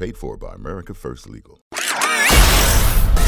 [0.00, 1.60] Paid for by America First Legal.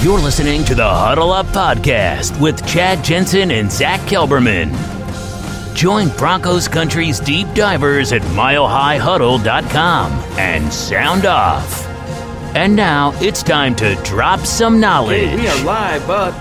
[0.01, 4.75] You're listening to the Huddle Up Podcast with Chad Jensen and Zach Kelberman.
[5.77, 11.87] Join Broncos Country's deep divers at milehighhuddle.com and sound off.
[12.57, 15.29] And now it's time to drop some knowledge.
[15.29, 16.33] Hey, we are live, but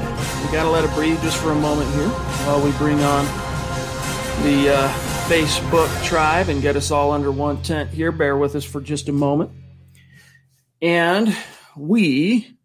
[0.46, 3.26] we got to let it breathe just for a moment here while we bring on
[4.44, 4.88] the uh,
[5.28, 8.14] Facebook tribe and get us all under one tent here.
[8.14, 9.52] Bear with us for just a moment.
[10.82, 11.36] And
[11.76, 12.58] we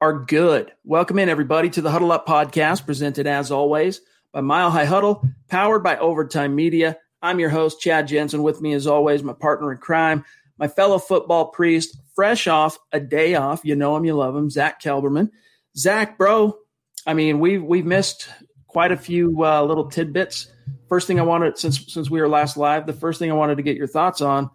[0.00, 0.72] are good.
[0.84, 5.26] Welcome in, everybody, to the Huddle Up podcast, presented as always by Mile High Huddle,
[5.48, 6.98] powered by Overtime Media.
[7.22, 8.42] I'm your host, Chad Jensen.
[8.42, 10.24] With me, as always, my partner in crime,
[10.58, 13.62] my fellow football priest, fresh off a day off.
[13.64, 15.30] You know him, you love him, Zach Kelberman.
[15.74, 16.58] Zach, bro,
[17.06, 18.28] I mean, we've we've missed
[18.66, 20.48] quite a few uh, little tidbits
[20.90, 23.56] first thing I wanted since since we were last live, the first thing I wanted
[23.56, 24.50] to get your thoughts on.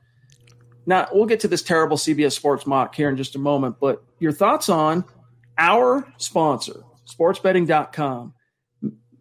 [0.86, 4.04] Now we'll get to this terrible CBS Sports mock here in just a moment, but
[4.20, 5.06] your thoughts on
[5.58, 8.34] our sponsor, sportsbetting.com,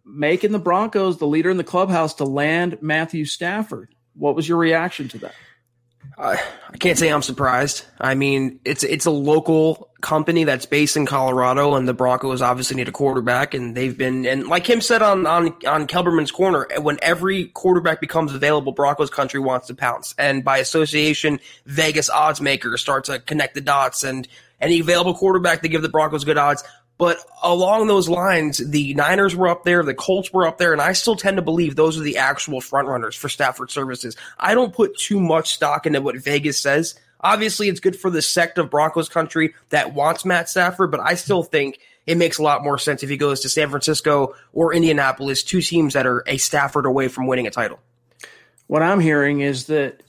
[0.05, 3.93] making the Broncos the leader in the clubhouse to land Matthew Stafford.
[4.13, 5.35] What was your reaction to that?
[6.17, 7.83] I can't say I'm surprised.
[7.99, 12.77] I mean, it's it's a local company that's based in Colorado, and the Broncos obviously
[12.77, 16.67] need a quarterback, and they've been and like him said on on on Kelberman's corner,
[16.79, 22.39] when every quarterback becomes available, Broncos country wants to pounce, and by association, Vegas odds
[22.39, 24.27] makers start to connect the dots, and
[24.61, 26.63] any available quarterback they give the Broncos good odds.
[26.97, 30.81] But along those lines, the Niners were up there, the Colts were up there, and
[30.81, 34.15] I still tend to believe those are the actual frontrunners for Stafford services.
[34.39, 36.95] I don't put too much stock into what Vegas says.
[37.19, 41.15] Obviously, it's good for the sect of Broncos country that wants Matt Stafford, but I
[41.15, 44.73] still think it makes a lot more sense if he goes to San Francisco or
[44.73, 47.79] Indianapolis, two teams that are a Stafford away from winning a title.
[48.67, 50.01] What I'm hearing is that,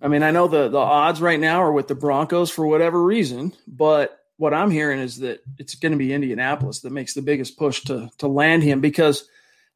[0.00, 3.02] I mean, I know the, the odds right now are with the Broncos for whatever
[3.02, 7.22] reason, but what I'm hearing is that it's going to be Indianapolis that makes the
[7.22, 9.28] biggest push to to land him because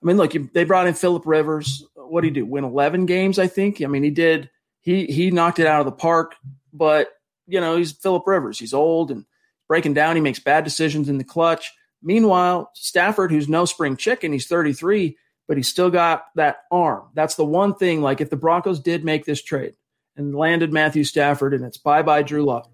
[0.02, 1.84] I mean, look, they brought in Philip Rivers.
[1.94, 2.46] What did he do?
[2.46, 3.82] Win 11 games, I think.
[3.82, 4.50] I mean, he did.
[4.80, 6.36] He he knocked it out of the park,
[6.72, 7.08] but
[7.46, 8.58] you know, he's Philip Rivers.
[8.58, 9.26] He's old and
[9.68, 10.16] breaking down.
[10.16, 11.72] He makes bad decisions in the clutch.
[12.02, 17.08] Meanwhile, Stafford, who's no spring chicken, he's 33, but he's still got that arm.
[17.14, 18.00] That's the one thing.
[18.00, 19.74] Like, if the Broncos did make this trade
[20.16, 22.70] and landed Matthew Stafford, and it's bye bye Drew Lock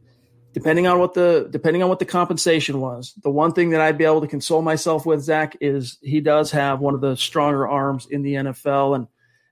[0.56, 3.98] depending on what the depending on what the compensation was, the one thing that I'd
[3.98, 7.68] be able to console myself with, Zach, is he does have one of the stronger
[7.68, 9.06] arms in the NFL, and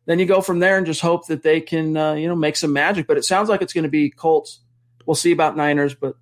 [0.06, 2.56] then you go from there and just hope that they can uh, you know make
[2.56, 3.06] some magic.
[3.06, 4.60] But it sounds like it's going to be Colts.
[5.04, 6.16] We'll see about Niners, but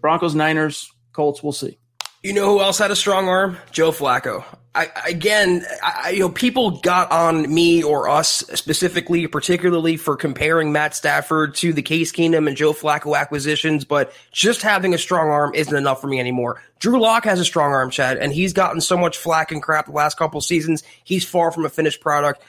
[0.00, 1.78] Broncos, Niners, Colts, we'll see.
[2.24, 3.58] You know who else had a strong arm?
[3.70, 4.44] Joe Flacco.
[4.76, 10.70] I, again, I, you know, people got on me or us specifically, particularly for comparing
[10.70, 15.30] Matt Stafford to the Case Keenum and Joe Flacco acquisitions, but just having a strong
[15.30, 16.62] arm isn't enough for me anymore.
[16.78, 19.86] Drew Lock has a strong arm, Chad, and he's gotten so much flack and crap
[19.86, 20.82] the last couple seasons.
[21.04, 22.42] He's far from a finished product.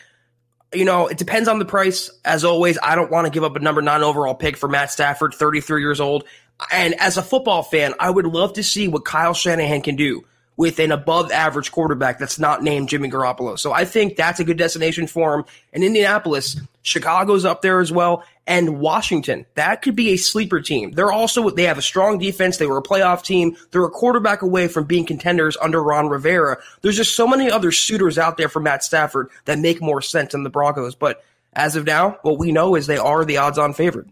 [0.74, 2.12] You know, it depends on the price.
[2.26, 4.92] As always, I don't want to give up a number nine overall pick for Matt
[4.92, 6.26] Stafford, 33 years old.
[6.74, 10.26] And as a football fan, I would love to see what Kyle Shanahan can do
[10.58, 13.58] with an above average quarterback that's not named Jimmy Garoppolo.
[13.58, 15.46] So I think that's a good destination for him.
[15.72, 19.46] And Indianapolis, Chicago's up there as well, and Washington.
[19.54, 20.92] That could be a sleeper team.
[20.92, 22.58] They're also they have a strong defense.
[22.58, 23.56] They were a playoff team.
[23.72, 26.58] They're a quarterback away from being contenders under Ron Rivera.
[26.82, 30.32] There's just so many other suitors out there for Matt Stafford that make more sense
[30.32, 30.96] than the Broncos.
[30.96, 31.24] But
[31.54, 34.08] as of now, what we know is they are the odds-on favorite.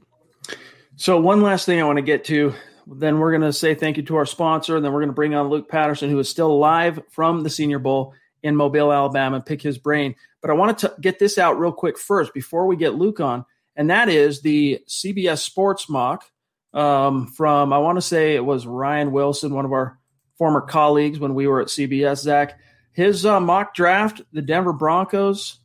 [0.95, 2.53] So one last thing I want to get to
[2.87, 4.75] then we're going to say thank you to our sponsor.
[4.75, 7.49] And then we're going to bring on Luke Patterson, who is still live from the
[7.49, 10.15] Senior Bowl in Mobile, Alabama, and pick his brain.
[10.41, 13.45] But I want to get this out real quick first before we get Luke on.
[13.75, 16.25] And that is the CBS Sports mock
[16.73, 19.97] um, from, I want to say it was Ryan Wilson, one of our
[20.37, 22.59] former colleagues when we were at CBS, Zach.
[22.91, 25.59] His uh, mock draft, the Denver Broncos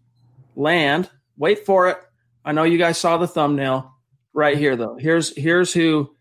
[0.56, 1.08] land.
[1.36, 1.98] Wait for it.
[2.44, 3.94] I know you guys saw the thumbnail
[4.32, 4.96] right here, though.
[4.96, 6.14] Here's here's who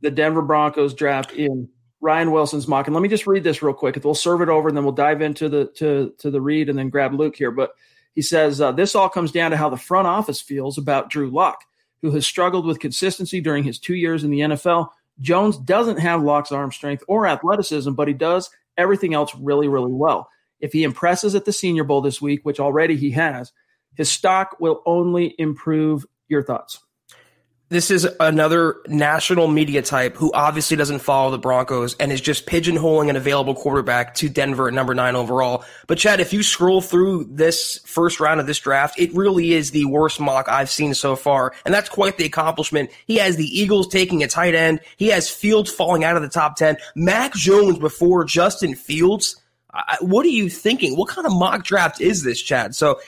[0.00, 1.68] the Denver Broncos draft in
[2.00, 2.86] Ryan Wilson's mock.
[2.86, 3.98] And let me just read this real quick.
[4.02, 6.78] We'll serve it over and then we'll dive into the to to the read and
[6.78, 7.50] then grab Luke here.
[7.50, 7.72] But
[8.14, 11.30] he says uh, this all comes down to how the front office feels about Drew
[11.30, 11.64] Lock,
[12.02, 14.88] who has struggled with consistency during his two years in the NFL.
[15.20, 19.92] Jones doesn't have Lock's arm strength or athleticism, but he does everything else really, really
[19.92, 20.28] well.
[20.60, 23.52] If he impresses at the Senior Bowl this week, which already he has,
[23.96, 26.06] his stock will only improve.
[26.28, 26.80] Your thoughts?
[27.70, 32.46] This is another national media type who obviously doesn't follow the Broncos and is just
[32.46, 35.64] pigeonholing an available quarterback to Denver at number nine overall.
[35.86, 39.70] But Chad, if you scroll through this first round of this draft, it really is
[39.70, 41.52] the worst mock I've seen so far.
[41.66, 42.90] And that's quite the accomplishment.
[43.06, 44.80] He has the Eagles taking a tight end.
[44.96, 46.78] He has Fields falling out of the top 10.
[46.94, 49.36] Mac Jones before Justin Fields.
[49.74, 50.96] I, what are you thinking?
[50.96, 52.74] What kind of mock draft is this, Chad?
[52.74, 52.98] So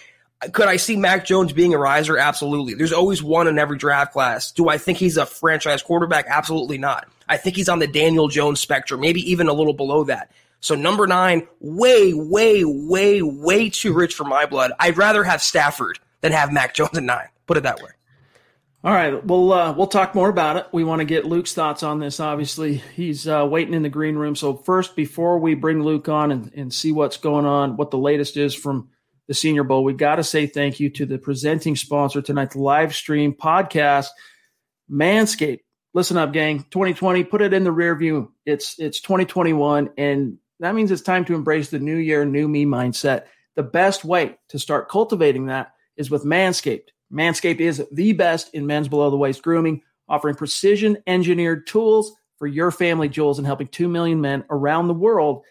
[0.53, 2.17] could I see Mac Jones being a riser?
[2.17, 2.75] Absolutely.
[2.75, 4.53] There's always one in every draft class.
[4.53, 6.27] Do I think he's a franchise quarterback?
[6.29, 7.09] Absolutely not.
[7.29, 10.33] I think he's on the Daniel Jones spectrum, maybe even a little below that.
[10.61, 14.73] So number nine, way, way, way, way too rich for my blood.
[14.79, 17.29] I'd rather have Stafford than have Mac Jones at nine.
[17.47, 17.91] Put it that way.
[18.83, 20.67] All right, we'll uh, we'll talk more about it.
[20.73, 22.19] We want to get Luke's thoughts on this.
[22.19, 24.35] Obviously, he's uh, waiting in the green room.
[24.35, 27.99] So first, before we bring Luke on and, and see what's going on, what the
[27.99, 28.89] latest is from
[29.31, 32.93] the Senior Bowl, we got to say thank you to the presenting sponsor tonight's live
[32.93, 34.09] stream podcast,
[34.91, 35.61] Manscaped.
[35.95, 36.65] Listen up, gang.
[36.73, 38.33] 2020, put it in the rear view.
[38.45, 42.67] It's it's 2021, and that means it's time to embrace the new year, new me
[42.67, 43.27] mindset.
[43.55, 46.89] The best way to start cultivating that is with Manscaped.
[47.13, 52.49] Manscaped is the best in men's below the waist grooming, offering precision engineered tools for
[52.49, 55.45] your family jewels and helping 2 million men around the world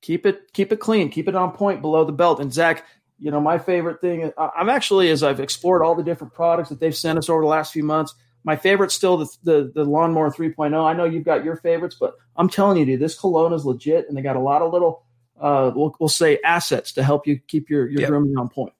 [0.00, 2.40] keep it keep it clean, keep it on point below the belt.
[2.40, 2.86] And Zach,
[3.18, 6.80] you know, my favorite thing, I'm actually, as I've explored all the different products that
[6.80, 8.14] they've sent us over the last few months,
[8.44, 10.84] my favorite's still the, the, the lawnmower 3.0.
[10.84, 14.06] I know you've got your favorites, but I'm telling you, dude, this cologne is legit,
[14.08, 15.02] and they got a lot of little,
[15.40, 18.10] uh, we'll, we'll say assets to help you keep your, your yep.
[18.10, 18.72] grooming on point.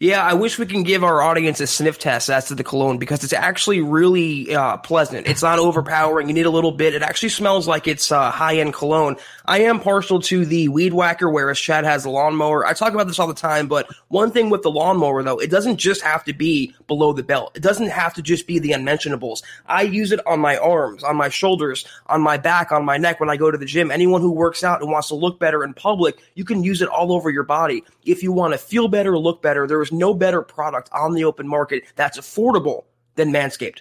[0.00, 2.98] Yeah, I wish we can give our audience a sniff test as to the cologne
[2.98, 5.26] because it's actually really uh, pleasant.
[5.26, 6.28] It's not overpowering.
[6.28, 6.94] You need a little bit.
[6.94, 9.16] It actually smells like it's uh, high end cologne.
[9.48, 12.66] I am partial to the weed whacker, whereas Chad has a lawnmower.
[12.66, 15.50] I talk about this all the time, but one thing with the lawnmower though, it
[15.50, 17.52] doesn't just have to be below the belt.
[17.56, 19.42] It doesn't have to just be the unmentionables.
[19.64, 23.20] I use it on my arms, on my shoulders, on my back, on my neck
[23.20, 23.90] when I go to the gym.
[23.90, 26.88] Anyone who works out and wants to look better in public, you can use it
[26.90, 27.84] all over your body.
[28.04, 31.24] If you want to feel better, look better, there is no better product on the
[31.24, 32.84] open market that's affordable
[33.14, 33.80] than Manscaped.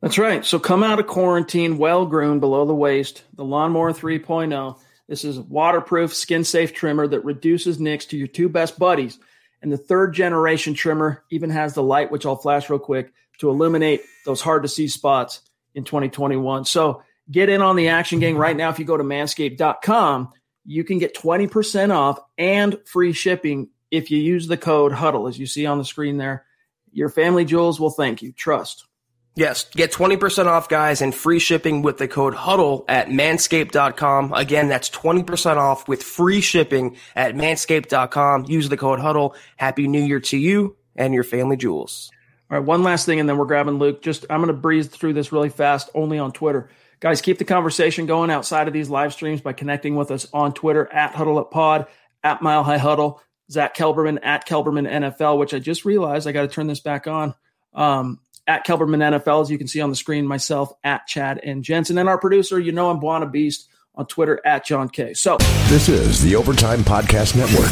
[0.00, 0.44] That's right.
[0.44, 3.22] So come out of quarantine well groomed below the waist.
[3.34, 4.78] The Lawnmower 3.0.
[5.08, 9.18] This is waterproof, skin safe trimmer that reduces nicks to your two best buddies.
[9.60, 13.50] And the third generation trimmer even has the light, which I'll flash real quick to
[13.50, 15.40] illuminate those hard to see spots
[15.74, 16.64] in 2021.
[16.64, 18.70] So get in on the action gang right now.
[18.70, 20.32] If you go to manscaped.com,
[20.64, 25.38] you can get 20% off and free shipping if you use the code HUDDLE, as
[25.38, 26.46] you see on the screen there.
[26.92, 28.32] Your family jewels will thank you.
[28.32, 28.86] Trust.
[29.40, 34.34] Yes, get 20% off, guys, and free shipping with the code HUDDLE at manscaped.com.
[34.34, 38.44] Again, that's 20% off with free shipping at manscaped.com.
[38.48, 39.34] Use the code HUDDLE.
[39.56, 42.10] Happy New Year to you and your family jewels.
[42.50, 44.02] All right, one last thing, and then we're grabbing Luke.
[44.02, 46.68] Just I'm going to breeze through this really fast, only on Twitter.
[47.00, 50.52] Guys, keep the conversation going outside of these live streams by connecting with us on
[50.52, 51.86] Twitter at Huddle Up Pod,
[52.22, 56.42] at Mile High Huddle, Zach Kelberman at Kelberman NFL, which I just realized I got
[56.42, 57.34] to turn this back on.
[57.72, 61.62] Um, at Kelberman NFL, as you can see on the screen, myself at Chad and
[61.62, 65.14] Jensen, and our producer, you know, I'm Buona Beast on Twitter at John K.
[65.14, 65.36] So
[65.68, 67.70] this is the Overtime Podcast Network.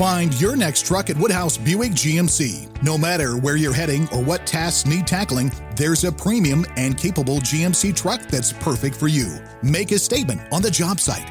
[0.00, 2.82] Find your next truck at Woodhouse Buick GMC.
[2.82, 7.36] No matter where you're heading or what tasks need tackling, there's a premium and capable
[7.40, 9.38] GMC truck that's perfect for you.
[9.62, 11.30] Make a statement on the job site,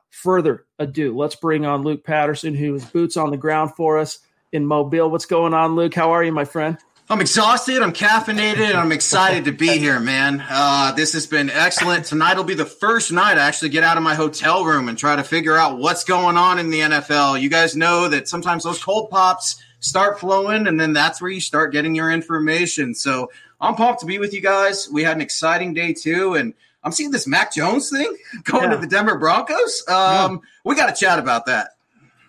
[0.11, 4.19] further ado, let's bring on Luke Patterson, who is boots on the ground for us
[4.51, 5.09] in Mobile.
[5.09, 5.95] What's going on, Luke?
[5.95, 6.77] How are you, my friend?
[7.09, 7.81] I'm exhausted.
[7.81, 8.69] I'm caffeinated.
[8.69, 10.45] And I'm excited to be here, man.
[10.49, 12.05] Uh, this has been excellent.
[12.05, 14.97] Tonight will be the first night I actually get out of my hotel room and
[14.97, 17.41] try to figure out what's going on in the NFL.
[17.41, 21.41] You guys know that sometimes those cold pops start flowing, and then that's where you
[21.41, 22.93] start getting your information.
[22.93, 24.87] So I'm pumped to be with you guys.
[24.89, 26.53] We had an exciting day too, and
[26.83, 28.69] I'm seeing this Mac Jones thing going yeah.
[28.71, 29.83] to the Denver Broncos.
[29.87, 30.37] Um, yeah.
[30.65, 31.71] We got to chat about that.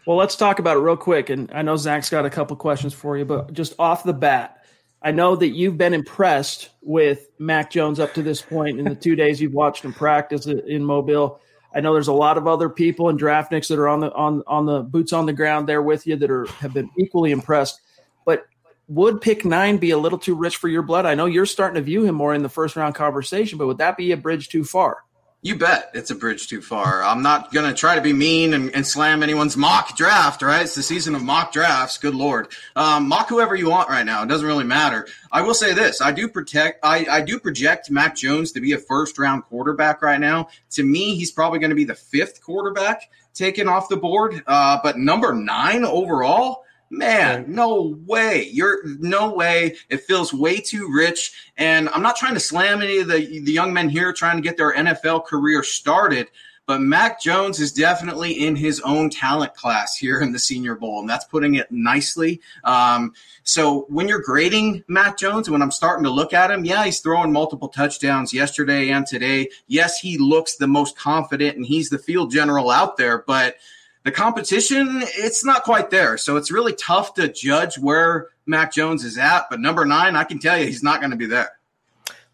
[0.07, 1.31] Well, let's talk about it real quick.
[1.31, 4.65] And I know Zach's got a couple questions for you, but just off the bat,
[5.01, 8.95] I know that you've been impressed with Mac Jones up to this point in the
[8.95, 11.41] two days you've watched him practice in Mobile.
[11.75, 14.43] I know there's a lot of other people in draftniks that are on the on
[14.47, 17.81] on the boots on the ground there with you that are have been equally impressed.
[18.27, 18.45] But
[18.93, 21.07] would pick nine be a little too rich for your blood?
[21.07, 23.79] I know you're starting to view him more in the first round conversation, but would
[23.79, 24.99] that be a bridge too far?
[25.45, 27.03] You bet it's a bridge too far.
[27.03, 30.63] I'm not going to try to be mean and, and, slam anyone's mock draft, right?
[30.63, 31.99] It's the season of mock drafts.
[31.99, 32.47] Good Lord.
[32.77, 34.23] Um, mock whoever you want right now.
[34.23, 35.09] It doesn't really matter.
[35.33, 36.01] I will say this.
[36.01, 40.01] I do protect, I, I do project Mac Jones to be a first round quarterback
[40.01, 40.47] right now.
[40.73, 44.45] To me, he's probably going to be the fifth quarterback taken off the board.
[44.47, 48.49] Uh, but number nine overall, man, no way.
[48.53, 49.77] You're no way.
[49.89, 51.51] It feels way too rich.
[51.57, 54.43] And I'm not trying to slam any of the, the young men here trying to
[54.43, 56.29] get their NFL career started.
[56.65, 61.01] But Mac Jones is definitely in his own talent class here in the Senior Bowl,
[61.01, 62.41] and that's putting it nicely.
[62.63, 66.85] Um, so when you're grading Mac Jones, when I'm starting to look at him, yeah,
[66.85, 69.49] he's throwing multiple touchdowns yesterday and today.
[69.67, 73.57] Yes, he looks the most confident, and he's the field general out there, but–
[74.05, 76.19] the competition, it's not quite there.
[76.19, 79.47] So it's really tough to judge where Mac Jones is at.
[79.51, 81.51] But number nine, I can tell you he's not going to be there.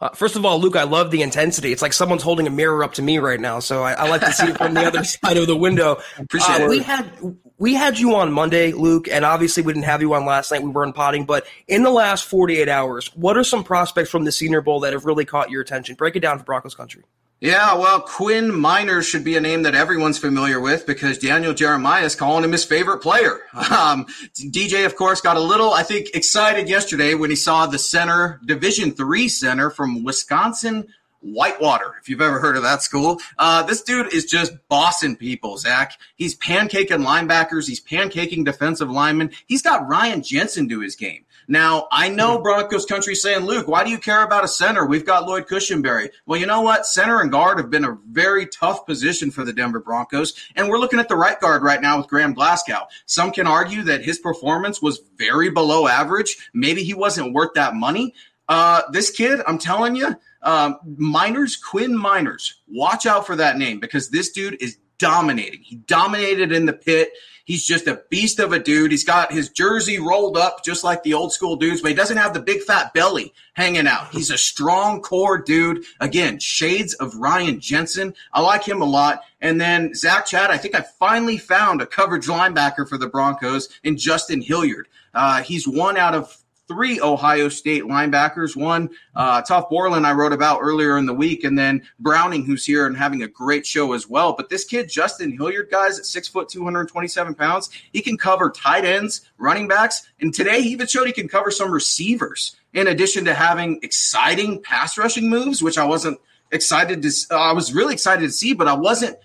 [0.00, 1.72] Uh, first of all, Luke, I love the intensity.
[1.72, 4.20] It's like someone's holding a mirror up to me right now, so I, I like
[4.20, 6.00] to see it from the other side of the window.
[6.16, 6.68] Appreciate uh, it.
[6.68, 7.10] We had
[7.58, 10.62] we had you on Monday, Luke, and obviously we didn't have you on last night.
[10.62, 14.24] We weren't potting, but in the last forty eight hours, what are some prospects from
[14.24, 15.96] the Senior Bowl that have really caught your attention?
[15.96, 17.02] Break it down for Broncos country.
[17.40, 22.04] Yeah, well, Quinn Meinerz should be a name that everyone's familiar with because Daniel Jeremiah
[22.04, 23.38] is calling him his favorite player.
[23.70, 27.78] Um, DJ, of course, got a little, I think, excited yesterday when he saw the
[27.78, 30.88] center, Division three center from Wisconsin
[31.20, 33.20] Whitewater, if you've ever heard of that school.
[33.38, 35.98] Uh, this dude is just bossing people, Zach.
[36.16, 37.68] He's pancaking linebackers.
[37.68, 39.30] He's pancaking defensive linemen.
[39.46, 41.24] He's got Ryan Jensen to his game.
[41.50, 44.84] Now, I know Broncos country saying, Luke, why do you care about a center?
[44.84, 46.10] We've got Lloyd Cushenberry.
[46.26, 46.84] Well, you know what?
[46.84, 50.34] Center and guard have been a very tough position for the Denver Broncos.
[50.56, 52.80] And we're looking at the right guard right now with Graham Glasgow.
[53.06, 56.50] Some can argue that his performance was very below average.
[56.52, 58.14] Maybe he wasn't worth that money.
[58.46, 63.80] Uh, this kid, I'm telling you, um, Meinerz, Quinn Meinerz, watch out for that name
[63.80, 65.62] because this dude is dominating.
[65.62, 67.10] He dominated in the pit.
[67.48, 68.90] He's just a beast of a dude.
[68.90, 72.18] He's got his jersey rolled up just like the old school dudes, but he doesn't
[72.18, 74.12] have the big fat belly hanging out.
[74.12, 75.82] He's a strong core dude.
[75.98, 78.12] Again, shades of Ryan Jensen.
[78.34, 79.22] I like him a lot.
[79.40, 83.70] And then Zach Chad, I think I finally found a coverage linebacker for the Broncos
[83.82, 84.86] in Justin Hilliard.
[85.14, 86.36] Uh, he's one out of
[86.68, 88.54] three Ohio State linebackers.
[88.54, 92.64] One, uh, Tuf Borland, I wrote about earlier in the week, and then Browning, who's
[92.64, 94.34] here and having a great show as well.
[94.34, 98.84] But this kid, Justin Hilliard, guys, at six foot, 227 pounds, he can cover tight
[98.84, 102.54] ends, running backs, and today he even showed he can cover some receivers.
[102.74, 106.20] In addition to having exciting pass rushing moves, which I wasn't
[106.52, 109.16] excited to, uh, I was really excited to see, but I wasn't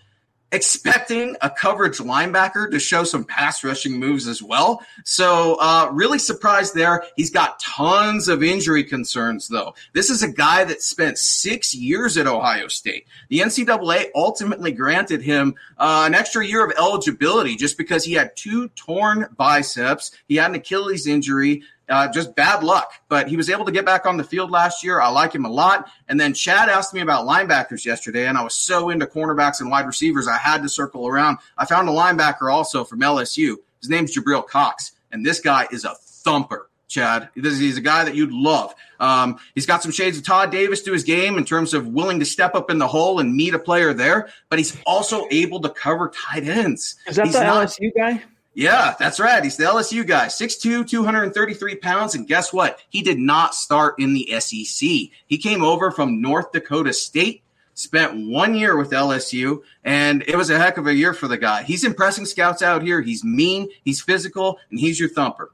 [0.54, 4.86] expecting a coverage linebacker to show some pass rushing moves as well.
[5.04, 7.04] So, uh, really surprised there.
[7.16, 9.74] He's got tons of injury concerns, though.
[9.94, 13.08] This is a guy that spent six years at Ohio State.
[13.30, 18.36] The NCAA ultimately granted him uh, an extra year of eligibility just because he had
[18.36, 20.12] two torn biceps.
[20.28, 21.64] He had an Achilles injury.
[21.94, 24.84] Uh, just bad luck, but he was able to get back on the field last
[24.84, 25.00] year.
[25.00, 25.88] I like him a lot.
[26.08, 29.70] And then Chad asked me about linebackers yesterday, and I was so into cornerbacks and
[29.70, 31.38] wide receivers, I had to circle around.
[31.56, 33.58] I found a linebacker also from LSU.
[33.80, 36.68] His name's Jabril Cox, and this guy is a thumper.
[36.88, 37.30] Chad.
[37.34, 38.76] He's a guy that you'd love.
[39.00, 42.20] Um, he's got some shades of Todd Davis to his game in terms of willing
[42.20, 45.60] to step up in the hole and meet a player there, but he's also able
[45.62, 46.96] to cover tight ends.
[47.08, 48.22] Is that he's the not, LSU guy?
[48.56, 49.44] Yeah, that's right.
[49.44, 52.14] He's the LSU guy, 6'2, 233 pounds.
[52.14, 52.80] And guess what?
[52.90, 54.88] He did not start in the SEC.
[55.26, 57.44] He came over from North Dakota State,
[57.74, 61.38] spent one year with LSU, and it was a heck of a year for the
[61.38, 61.64] guy.
[61.64, 63.02] He's impressing scouts out here.
[63.02, 65.52] He's mean, he's physical, and he's your thumper.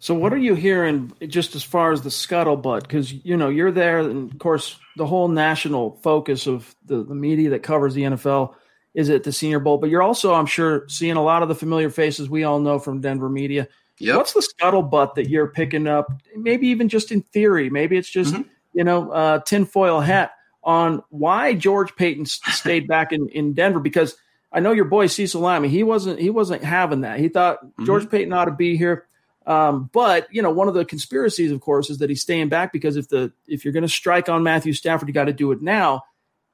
[0.00, 2.82] So, what are you hearing just as far as the scuttlebutt?
[2.82, 7.14] Because you know you're there, and of course, the whole national focus of the, the
[7.14, 8.54] media that covers the NFL
[8.98, 9.78] is at the Senior Bowl.
[9.78, 12.80] But you're also, I'm sure, seeing a lot of the familiar faces we all know
[12.80, 13.68] from Denver media.
[13.98, 14.16] Yep.
[14.16, 16.10] What's the scuttlebutt that you're picking up?
[16.36, 17.70] Maybe even just in theory.
[17.70, 18.44] Maybe it's just Mhm.
[18.74, 20.32] you know uh, tinfoil hat
[20.64, 22.26] on why George Paton
[22.60, 24.16] stayed back in, in Denver because
[24.50, 25.68] I know your boy Cecil Lammey.
[25.68, 27.20] He wasn't he wasn't having that.
[27.20, 29.04] He thought George Paton ought to be here.
[29.46, 32.72] Um, but you know, one of the conspiracies, of course, is that he's staying back
[32.72, 35.52] because if the if you're going to strike on Matthew Stafford, you got to do
[35.52, 36.02] it now.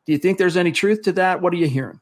[0.06, 1.40] Do you think there's any truth to that?
[1.40, 2.00] What are you hearing?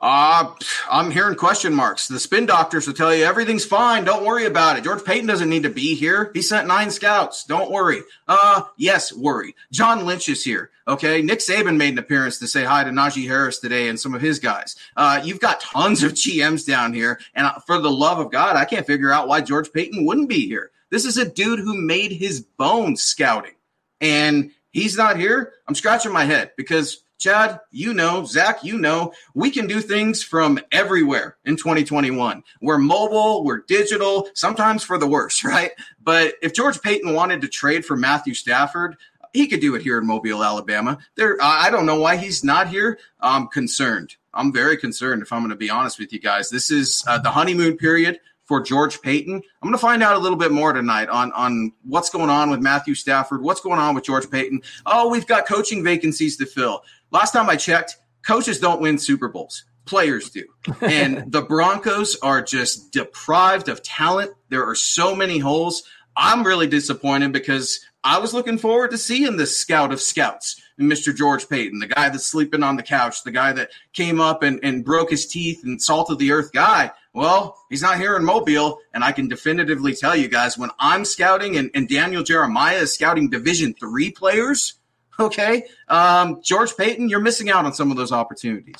[0.00, 0.54] Uh,
[0.90, 2.08] I'm hearing question marks.
[2.08, 4.04] The spin doctors will tell you everything's fine.
[4.04, 4.84] Don't worry about it.
[4.84, 6.30] George Paton doesn't need to be here.
[6.34, 7.44] He sent nine scouts.
[7.44, 8.02] Don't worry.
[8.26, 9.54] Uh, yes, worry.
[9.72, 10.70] John Lynch is here.
[10.86, 11.22] Okay.
[11.22, 14.20] Nick Saban made an appearance to say hi to Najee Harris today and some of
[14.20, 14.76] his guys.
[14.96, 17.18] Uh, you've got tons of GMs down here.
[17.34, 20.28] And uh, for the love of God, I can't figure out why George Paton wouldn't
[20.28, 20.70] be here.
[20.90, 23.52] This is a dude who made his bones scouting
[24.00, 25.52] and he's not here.
[25.66, 30.22] I'm scratching my head because Chad, you know, Zach, you know, we can do things
[30.22, 32.42] from everywhere in 2021.
[32.60, 35.72] We're mobile, we're digital, sometimes for the worse, right?
[36.02, 38.96] But if George Paton wanted to trade for Matthew Stafford,
[39.32, 40.98] he could do it here in Mobile, Alabama.
[41.16, 42.98] There, I don't know why he's not here.
[43.20, 44.16] I'm concerned.
[44.32, 45.22] I'm very concerned.
[45.22, 48.20] If I'm going to be honest with you guys, this is uh, the honeymoon period
[48.48, 49.34] for George Paton.
[49.34, 52.50] I'm going to find out a little bit more tonight on on what's going on
[52.50, 54.62] with Matthew Stafford, what's going on with George Paton.
[54.86, 56.82] Oh, we've got coaching vacancies to fill.
[57.10, 59.64] Last time I checked, coaches don't win Super Bowls.
[59.84, 60.44] Players do.
[60.82, 64.32] And the Broncos are just deprived of talent.
[64.50, 65.82] There are so many holes.
[66.16, 71.14] I'm really disappointed because I was looking forward to seeing this scout of scouts, Mr.
[71.14, 74.60] George Paton, the guy that's sleeping on the couch, the guy that came up and,
[74.62, 76.90] and broke his teeth and salt of the earth guy.
[77.12, 81.04] Well, he's not here in Mobile, and I can definitively tell you guys when I'm
[81.04, 84.74] scouting and, and Daniel Jeremiah is scouting Division three players,
[85.18, 88.76] okay, um, George Paton, you're missing out on some of those opportunities.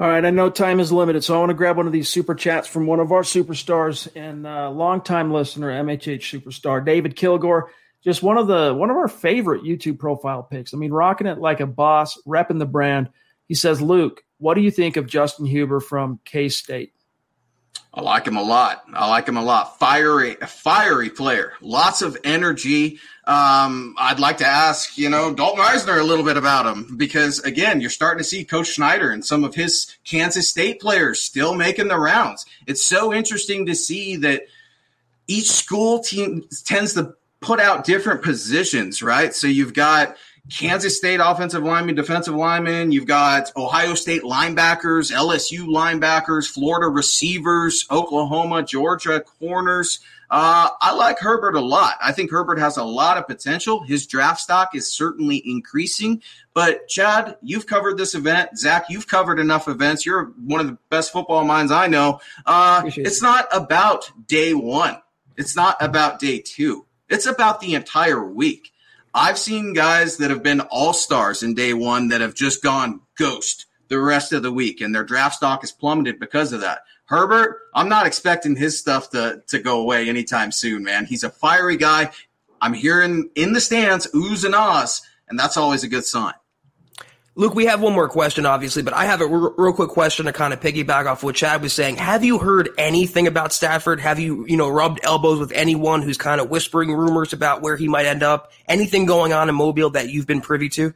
[0.00, 2.08] All right, I know time is limited, so I want to grab one of these
[2.08, 7.72] super chats from one of our superstars and uh, longtime listener, MHH superstar David Kilgore.
[8.04, 10.72] Just one of the one of our favorite YouTube profile picks.
[10.72, 13.08] I mean, rocking it like a boss, repping the brand.
[13.48, 16.92] He says, "Luke, what do you think of Justin Hubert from K State?"
[17.98, 18.84] I like him a lot.
[18.94, 19.80] I like him a lot.
[19.80, 21.54] Fiery, fiery player.
[21.60, 23.00] Lots of energy.
[23.24, 27.40] Um, I'd like to ask, you know, Dalton Risner a little bit about him because
[27.40, 31.56] again, you're starting to see Coach Snyder and some of his Kansas State players still
[31.56, 32.46] making the rounds.
[32.68, 34.42] It's so interesting to see that
[35.26, 39.34] each school team tends to put out different positions, right?
[39.34, 40.16] So you've got
[40.56, 42.90] Kansas State offensive lineman, defensive lineman.
[42.90, 50.00] You've got Ohio State linebackers, LSU linebackers, Florida receivers, Oklahoma, Georgia corners.
[50.30, 51.94] Uh, I like Herbert a lot.
[52.02, 53.82] I think Herbert has a lot of potential.
[53.82, 56.22] His draft stock is certainly increasing.
[56.52, 58.58] But Chad, you've covered this event.
[58.58, 60.04] Zach, you've covered enough events.
[60.04, 62.20] You're one of the best football minds I know.
[62.44, 63.22] Uh, it's it.
[63.22, 65.00] not about day one.
[65.36, 66.86] It's not about day two.
[67.08, 68.72] It's about the entire week.
[69.18, 73.00] I've seen guys that have been all stars in day one that have just gone
[73.16, 76.82] ghost the rest of the week, and their draft stock has plummeted because of that.
[77.06, 81.04] Herbert, I'm not expecting his stuff to, to go away anytime soon, man.
[81.04, 82.12] He's a fiery guy.
[82.60, 86.34] I'm hearing in the stands oohs and ahs, and that's always a good sign.
[87.38, 90.26] Luke, we have one more question, obviously, but I have a r- real quick question
[90.26, 91.94] to kind of piggyback off what Chad was saying.
[91.94, 94.00] Have you heard anything about Stafford?
[94.00, 97.76] Have you, you know, rubbed elbows with anyone who's kind of whispering rumors about where
[97.76, 98.50] he might end up?
[98.66, 100.94] Anything going on in Mobile that you've been privy to?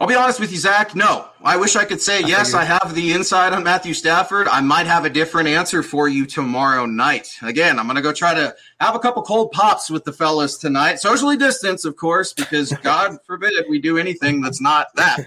[0.00, 0.96] I'll be honest with you, Zach.
[0.96, 2.52] No, I wish I could say I yes.
[2.52, 2.62] Figured.
[2.62, 4.48] I have the inside on Matthew Stafford.
[4.48, 7.36] I might have a different answer for you tomorrow night.
[7.42, 10.56] Again, I'm going to go try to have a couple cold pops with the fellas
[10.56, 15.18] tonight, socially distance, of course, because God forbid we do anything that's not that.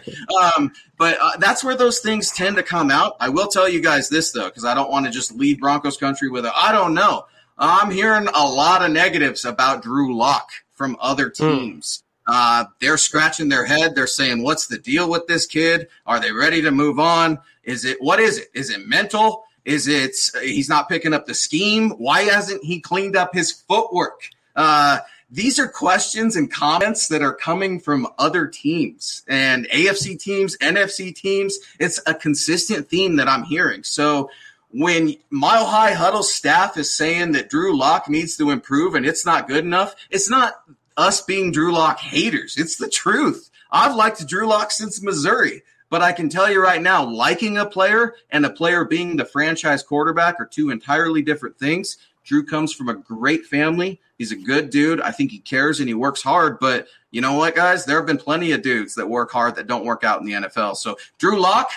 [0.42, 3.16] Um, but uh, that's where those things tend to come out.
[3.20, 5.98] I will tell you guys this though, because I don't want to just leave Broncos
[5.98, 7.28] country with a I don't know.
[7.60, 11.44] I'm hearing a lot of negatives about Drew Lock from other hmm.
[11.44, 12.00] teams.
[12.00, 12.13] Mm.
[12.26, 13.96] Uh, they're scratching their head.
[13.96, 15.88] They're saying, "What's the deal with this kid?
[16.06, 17.40] Are they ready to move on?
[17.64, 18.50] Is it what is it?
[18.54, 19.46] Is it mental?
[19.66, 21.92] Is it he's not picking up the scheme?
[21.92, 25.00] Why hasn't he cleaned up his footwork?" Uh,
[25.34, 31.14] these are questions and comments that are coming from other teams and AFC teams, NFC
[31.14, 31.58] teams.
[31.80, 33.84] It's a consistent theme that I'm hearing.
[33.84, 34.30] So
[34.70, 39.26] when Mile High Huddle staff is saying that Drew Lock needs to improve and it's
[39.26, 40.54] not good enough, it's not
[40.98, 42.58] us being Drew Lock haters.
[42.58, 43.50] It's the truth.
[43.72, 47.66] I've liked Drew Lock since Missouri, but I can tell you right now, liking a
[47.66, 51.98] player and a player being the franchise quarterback are two entirely different things.
[52.24, 54.00] Drew comes from a great family.
[54.18, 55.02] He's a good dude.
[55.02, 56.60] I think he cares and he works hard.
[56.60, 57.86] But you know what, guys?
[57.86, 60.34] There have been plenty of dudes that work hard that don't work out in the
[60.34, 60.78] NFL.
[60.78, 61.72] So Drew Lock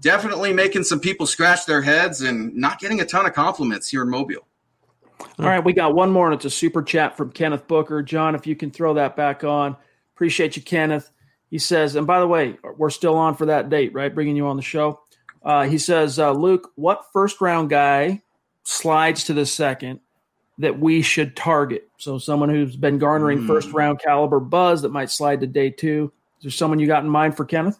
[0.00, 4.02] definitely making some people scratch their heads and not getting a ton of compliments here
[4.02, 4.46] in Mobile.
[5.38, 8.02] All right, we got one more, and it's a super chat from Kenneth Booker.
[8.02, 9.76] John, if you can throw that back on,
[10.14, 11.10] appreciate you, Kenneth.
[11.50, 14.14] He says, and by the way, we're still on for that date, right?
[14.14, 15.00] Bringing you on the show.
[15.42, 18.22] Uh, he says, uh, Luke, what first round guy
[18.62, 20.00] slides to the second
[20.58, 21.88] that we should target?
[21.98, 23.46] So, someone who's been garnering mm.
[23.46, 26.12] first round caliber buzz that might slide to day two.
[26.38, 27.78] Is there someone you got in mind for Kenneth?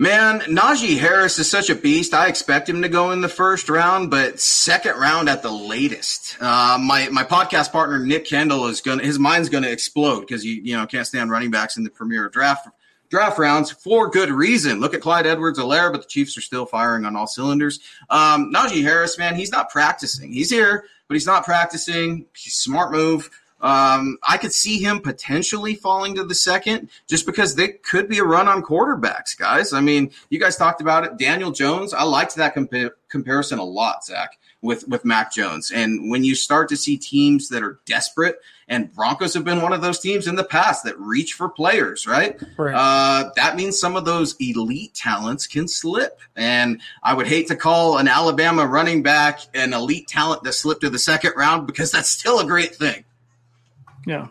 [0.00, 2.14] Man, Najee Harris is such a beast.
[2.14, 6.36] I expect him to go in the first round, but second round at the latest.
[6.40, 10.62] Uh, my my podcast partner Nick Kendall is gonna his mind's gonna explode because you
[10.62, 12.68] you know can't stand running backs in the premier draft
[13.10, 14.78] draft rounds for good reason.
[14.78, 17.80] Look at Clyde Edwards-Helaire, but the Chiefs are still firing on all cylinders.
[18.08, 20.32] Um, Najee Harris, man, he's not practicing.
[20.32, 22.26] He's here, but he's not practicing.
[22.36, 23.30] Smart move.
[23.60, 28.18] Um, I could see him potentially falling to the second just because they could be
[28.18, 29.72] a run on quarterbacks, guys.
[29.72, 31.18] I mean, you guys talked about it.
[31.18, 35.72] Daniel Jones, I liked that compa- comparison a lot, Zach, with, with Mac Jones.
[35.72, 39.72] And when you start to see teams that are desperate, and Broncos have been one
[39.72, 42.38] of those teams in the past that reach for players, right?
[42.58, 42.74] right.
[42.74, 46.20] Uh, that means some of those elite talents can slip.
[46.36, 50.82] And I would hate to call an Alabama running back an elite talent that slipped
[50.82, 53.04] to the second round because that's still a great thing.
[54.08, 54.28] Yeah.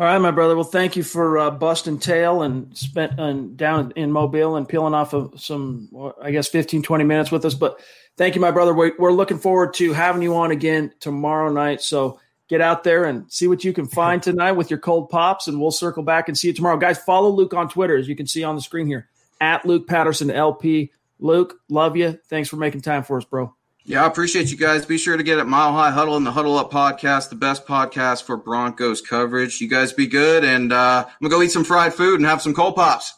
[0.00, 0.54] All right, my brother.
[0.54, 4.94] Well, thank you for uh, busting tail and spent and down in Mobile and peeling
[4.94, 5.88] off of some,
[6.22, 7.54] I guess, 15, 20 minutes with us.
[7.54, 7.80] But
[8.16, 8.72] thank you, my brother.
[8.72, 11.82] We're, we're looking forward to having you on again tomorrow night.
[11.82, 15.46] So get out there and see what you can find tonight with your cold pops,
[15.48, 16.78] and we'll circle back and see you tomorrow.
[16.78, 19.08] Guys, follow Luke on Twitter, as you can see on the screen here,
[19.40, 20.92] at Luke Patterson LP.
[21.18, 22.18] Luke, love you.
[22.28, 23.54] Thanks for making time for us, bro.
[23.84, 24.86] Yeah, I appreciate you guys.
[24.86, 27.66] Be sure to get at Mile High Huddle and the Huddle Up podcast, the best
[27.66, 29.60] podcast for Broncos coverage.
[29.60, 32.40] You guys be good, and uh, I'm gonna go eat some fried food and have
[32.40, 33.14] some cold pops.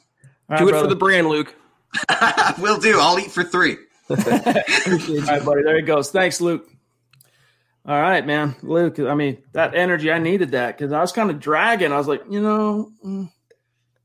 [0.49, 0.87] Right, do it brother.
[0.87, 1.55] for the brand, Luke.
[2.59, 2.99] Will do.
[2.99, 3.77] I'll eat for three.
[4.11, 5.63] All right, buddy.
[5.63, 6.11] There he goes.
[6.11, 6.67] Thanks, Luke.
[7.87, 8.57] All right, man.
[8.63, 11.93] Luke, I mean, that energy, I needed that because I was kind of dragging.
[11.93, 13.31] I was like, you know, mm,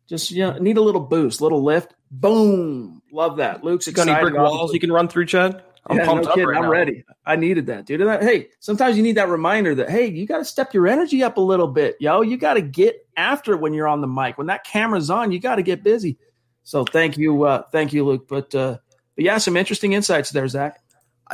[0.10, 1.93] just you know, need a little boost, little lift.
[2.12, 3.02] Boom.
[3.13, 3.63] Love that.
[3.63, 4.12] Luke's excited.
[4.12, 5.63] Got any brick walls you can run through, Chad?
[5.88, 6.48] I'm yeah, pumped no kidding.
[6.48, 6.70] Right I'm now.
[6.70, 7.04] ready.
[7.26, 8.02] I needed that, dude.
[8.02, 10.88] And that, hey, sometimes you need that reminder that hey, you got to step your
[10.88, 12.22] energy up a little bit, yo.
[12.22, 14.38] You got to get after it when you're on the mic.
[14.38, 16.18] When that camera's on, you got to get busy.
[16.63, 18.28] So thank you, uh, thank you, Luke.
[18.28, 18.78] But uh,
[19.15, 20.82] but yeah, some interesting insights there, Zach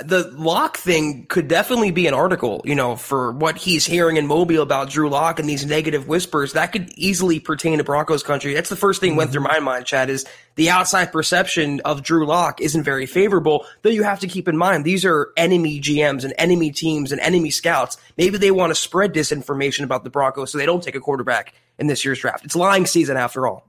[0.03, 4.27] the Lock thing could definitely be an article, you know, for what he's hearing in
[4.27, 6.51] Mobile about Drew Lock and these negative whispers.
[6.51, 8.53] That could easily pertain to Broncos country.
[8.53, 9.19] That's the first thing mm-hmm.
[9.19, 13.65] went through my mind, Chad, is the outside perception of Drew Lock isn't very favorable,
[13.83, 17.21] though you have to keep in mind these are enemy GMs and enemy teams and
[17.21, 17.97] enemy scouts.
[18.17, 21.53] Maybe they want to spread disinformation about the Broncos so they don't take a quarterback
[21.79, 22.43] in this year's draft.
[22.43, 23.65] It's lying season after all.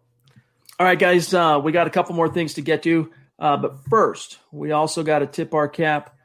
[0.80, 3.12] All right, guys, uh, we got a couple more things to get to.
[3.38, 6.15] Uh, but first, we also got to tip our cap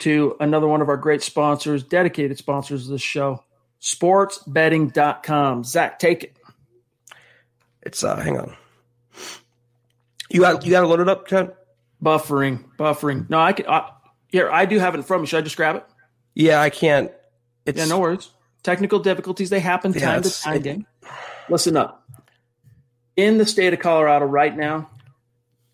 [0.00, 3.44] to another one of our great sponsors, dedicated sponsors of this show,
[3.80, 5.64] sportsbetting.com.
[5.64, 6.36] Zach, take it.
[7.82, 8.54] It's uh hang on.
[10.28, 11.54] You got you got to load it up, Chad.
[12.02, 13.28] Buffering, buffering.
[13.28, 13.66] No, I can.
[13.66, 13.90] I,
[14.28, 15.26] here, I do have it in front of me.
[15.28, 15.84] Should I just grab it?
[16.34, 17.10] Yeah, I can't.
[17.66, 18.30] It's, yeah, no worries.
[18.62, 19.50] technical difficulties.
[19.50, 20.66] They happen Yeah, time to time.
[20.66, 20.86] it-
[21.48, 22.04] Listen up.
[23.16, 24.88] In the state of Colorado right now,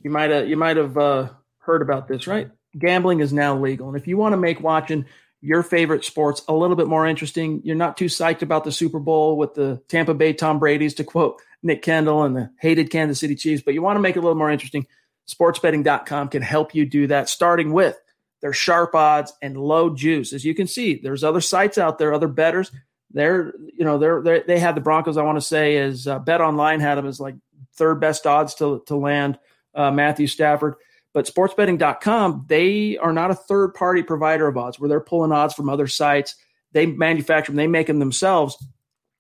[0.02, 2.50] you might have you might have uh, heard about this, right?
[2.78, 5.06] Gambling is now legal, and if you want to make watching
[5.40, 8.98] your favorite sports a little bit more interesting, you're not too psyched about the Super
[8.98, 13.20] Bowl with the Tampa Bay Tom Brady's, to quote Nick Kendall and the hated Kansas
[13.20, 14.86] City Chiefs, but you want to make it a little more interesting.
[15.28, 18.00] Sportsbetting.com can help you do that, starting with
[18.40, 20.32] their sharp odds and low juice.
[20.32, 22.70] As you can see, there's other sites out there, other betters.
[23.10, 25.16] They're, you know, they're, they're they had the Broncos.
[25.16, 27.34] I want to say is uh, Bet Online had them as like
[27.74, 29.38] third best odds to to land
[29.74, 30.74] uh, Matthew Stafford.
[31.16, 35.54] But sportsbetting.com, they are not a third party provider of odds where they're pulling odds
[35.54, 36.34] from other sites.
[36.72, 38.62] They manufacture them, they make them themselves.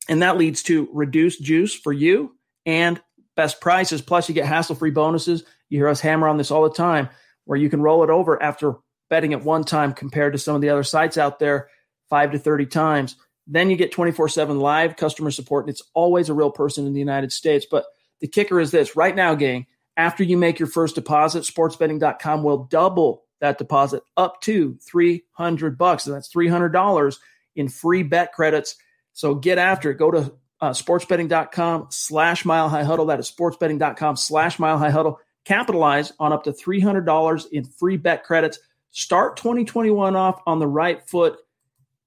[0.06, 3.00] And that leads to reduced juice for you and
[3.34, 4.02] best prices.
[4.02, 5.42] Plus, you get hassle free bonuses.
[5.70, 7.08] You hear us hammer on this all the time
[7.46, 8.74] where you can roll it over after
[9.08, 11.70] betting at one time compared to some of the other sites out there,
[12.10, 13.16] five to 30 times.
[13.46, 16.92] Then you get 24 7 live customer support, and it's always a real person in
[16.92, 17.64] the United States.
[17.64, 17.86] But
[18.20, 19.64] the kicker is this right now, gang,
[19.96, 26.06] after you make your first deposit, sportsbetting.com will double that deposit up to 300 bucks.
[26.06, 27.18] And that's $300
[27.54, 28.76] in free bet credits.
[29.12, 29.98] So get after it.
[29.98, 33.06] Go to uh, sportsbetting.com slash mile high huddle.
[33.06, 35.20] That is sportsbetting.com slash mile high huddle.
[35.44, 38.58] Capitalize on up to $300 in free bet credits.
[38.90, 41.38] Start 2021 off on the right foot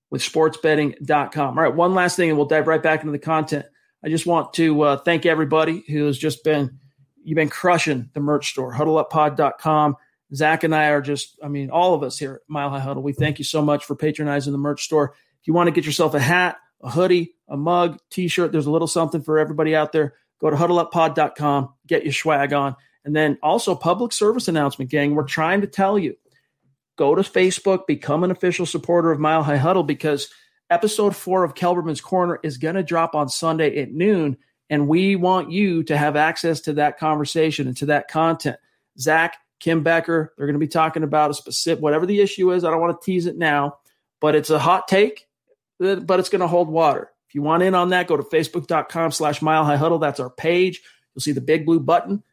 [0.10, 1.58] with sportsbetting.com.
[1.58, 3.66] All right, one last thing, and we'll dive right back into the content.
[4.04, 6.80] I just want to uh, thank everybody who has just been,
[7.24, 9.96] you've been crushing the merch store, huddleuppod.com.
[10.34, 13.02] Zach and I are just, I mean, all of us here at Mile High Huddle,
[13.02, 15.16] we thank you so much for patronizing the merch store.
[15.42, 18.68] If you want to get yourself a hat, a hoodie, a mug, t shirt, there's
[18.68, 20.14] a little something for everybody out there.
[20.40, 22.76] Go to huddleuppod.com, get your swag on.
[23.06, 25.16] And then also, public service announcement, gang.
[25.16, 26.16] We're trying to tell you
[26.98, 30.30] go to Facebook, become an official supporter of Mile High Huddle because
[30.70, 34.38] episode four of Kelberman's Corner is going to drop on Sunday at noon.
[34.70, 38.58] And we want you to have access to that conversation and to that content.
[39.00, 42.64] Zach, Kim Becker, they're going to be talking about a specific, whatever the issue is.
[42.64, 43.80] I don't want to tease it now,
[44.22, 45.28] but it's a hot take,
[45.80, 47.10] but it's going to hold water.
[47.28, 50.00] If you want in on that, go to facebook.com slash mile high huddle.
[50.00, 50.82] That's our page.
[51.14, 52.24] You'll see the big blue button.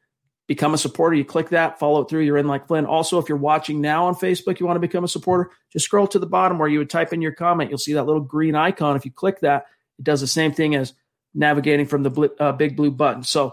[0.47, 1.17] Become a supporter.
[1.17, 2.21] You click that, follow it through.
[2.21, 2.87] You're in like Flynn.
[2.87, 6.07] Also, if you're watching now on Facebook, you want to become a supporter, just scroll
[6.07, 7.69] to the bottom where you would type in your comment.
[7.69, 8.95] You'll see that little green icon.
[8.95, 9.67] If you click that,
[9.99, 10.95] it does the same thing as
[11.37, 13.23] navigating from the bl- uh, big blue button.
[13.23, 13.53] So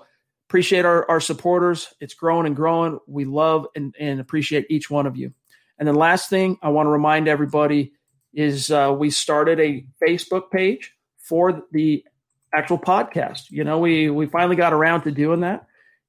[0.50, 1.94] appreciate our, our supporters.
[2.00, 3.00] It's growing and growing.
[3.08, 5.34] We love and, and appreciate each one of you.
[5.78, 7.94] And then last thing I want to remind everybody
[8.34, 12.04] is uh, we started a Facebook page for the
[12.54, 13.50] actual podcast.
[13.50, 15.66] You know, we we finally got around to doing that,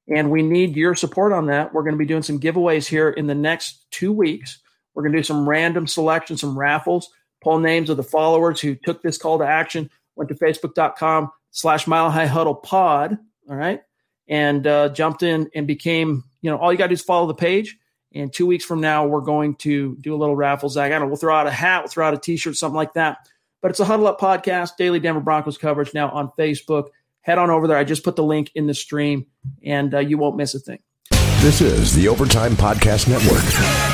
[0.09, 1.73] and we need your support on that.
[1.73, 4.59] We're going to be doing some giveaways here in the next two weeks.
[4.95, 7.11] We're going to do some random selection, some raffles,
[7.43, 11.87] pull names of the followers who took this call to action, went to facebook.com slash
[11.87, 13.17] mile high huddle pod.
[13.49, 13.81] All right.
[14.29, 17.27] And uh, jumped in and became, you know, all you got to do is follow
[17.27, 17.79] the page.
[18.13, 20.69] And two weeks from now, we're going to do a little raffle.
[20.69, 22.57] Zach, I don't know, we'll throw out a hat, we'll throw out a t shirt,
[22.57, 23.29] something like that.
[23.61, 26.89] But it's a Huddle Up podcast, daily Denver Broncos coverage now on Facebook.
[27.23, 27.79] Head on over there.
[27.79, 29.27] I just put the link in the stream,
[29.65, 30.81] and uh, you won't miss a thing.
[31.41, 33.94] This is the Overtime Podcast Network.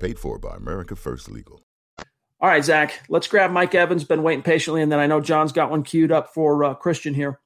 [0.00, 1.62] Paid for by America First Legal.
[2.40, 4.04] All right, Zach, let's grab Mike Evans.
[4.04, 7.12] Been waiting patiently, and then I know John's got one queued up for uh, Christian
[7.12, 7.38] here.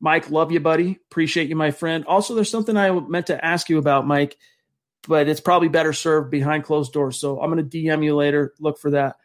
[0.00, 1.00] Mike, love you, buddy.
[1.10, 2.04] Appreciate you, my friend.
[2.06, 4.36] Also, there's something I meant to ask you about, Mike,
[5.08, 7.18] but it's probably better served behind closed doors.
[7.18, 8.54] So I'm going to DM you later.
[8.60, 9.16] Look for that.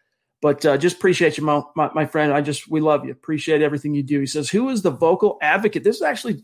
[0.41, 2.33] But uh, just appreciate you, my, my, my, friend.
[2.33, 3.11] I just we love you.
[3.11, 4.19] Appreciate everything you do.
[4.19, 6.41] He says, "Who is the vocal advocate?" This is actually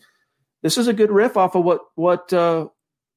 [0.61, 2.67] this is a good riff off of what what uh,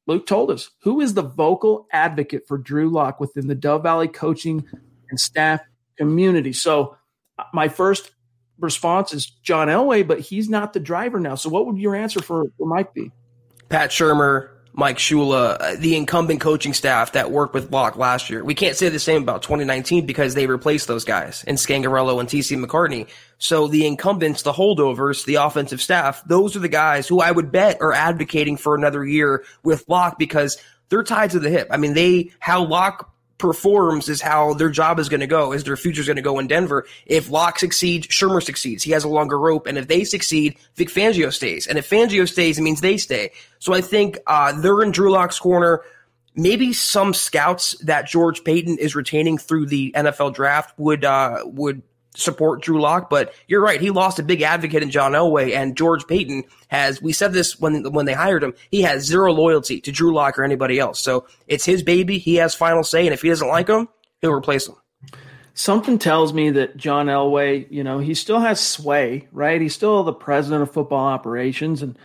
[0.07, 0.71] Luke told us.
[0.83, 4.67] Who is the vocal advocate for Drew Lock within the Dove Valley coaching
[5.11, 5.61] and staff
[5.97, 6.53] community?
[6.53, 6.97] So
[7.39, 8.11] uh, my first
[8.59, 11.35] response is John Elway, but he's not the driver now.
[11.35, 13.11] So what would your answer for, for Mike be?
[13.69, 18.45] Pat Shurmur, Mike Shula, uh, the incumbent coaching staff that worked with Lock last year.
[18.45, 22.29] We can't say the same about 2019 because they replaced those guys in Scangarello and
[22.29, 23.09] TC McCartney.
[23.39, 27.51] So the incumbents, the holdovers, the offensive staff, those are the guys who I would
[27.51, 30.57] bet are advocating for another year with Lock because
[30.89, 31.69] they're tied to the hip.
[31.71, 35.65] I mean, they, how Lock performs is how their job is going to go, is
[35.65, 36.87] their future is going to go in Denver.
[37.07, 38.85] If Lock succeeds, Shurmur succeeds.
[38.85, 39.67] He has a longer rope.
[39.67, 41.67] And if they succeed, Vic Fangio stays.
[41.67, 43.33] And if Fangio stays, it means they stay.
[43.59, 45.83] So I think uh, they're in Drew Lock's corner.
[46.37, 51.83] Maybe some scouts that George Paton is retaining through the NFL draft would uh, would
[52.15, 53.81] support Drew Lock, but you're right.
[53.81, 57.01] He lost a big advocate in John Elway, and George Paton has.
[57.01, 58.55] We said this when when they hired him.
[58.71, 61.01] He has zero loyalty to Drew Lock or anybody else.
[61.01, 62.19] So it's his baby.
[62.19, 63.89] He has final say, and if he doesn't like him,
[64.21, 64.77] he'll replace him.
[65.55, 69.61] Something tells me that John Elway, you know, he still has sway, right?
[69.61, 71.99] He's still the president of football operations, and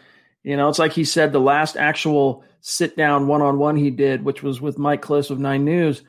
[0.44, 3.92] you know, it's like he said the last actual sit down one on one he
[3.92, 6.04] did, which was with Mike Klis of Nine News.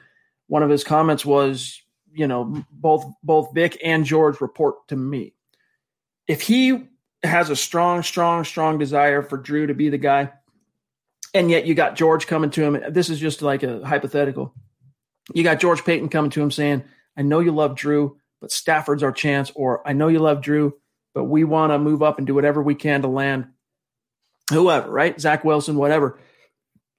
[0.49, 1.83] One of his comments was,
[2.17, 5.35] you know both both Vic and George report to me.
[6.27, 6.89] If he
[7.23, 10.33] has a strong, strong, strong desire for Drew to be the guy,
[11.35, 12.93] and yet you got George coming to him.
[12.93, 14.55] This is just like a hypothetical.
[15.35, 16.85] You got George Paton coming to him saying,
[17.17, 20.75] "I know you love Drew, but Stafford's our chance," or "I know you love Drew,
[21.15, 23.47] but we want to move up and do whatever we can to land
[24.51, 25.21] whoever, right?
[25.21, 26.19] Zach Wilson, whatever."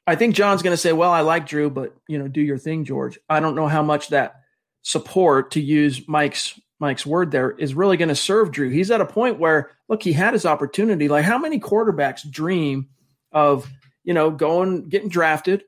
[0.06, 2.58] I think John's going to say, "Well, I like Drew, but you know, do your
[2.58, 4.42] thing, George." I don't know how much that
[4.88, 8.70] support, to use Mike's Mike's word there, is really going to serve Drew.
[8.70, 11.10] He's at a point where, look, he had his opportunity.
[11.10, 12.88] Like, how many quarterbacks dream
[13.34, 13.70] of,
[14.06, 15.66] you know, going, getting drafted?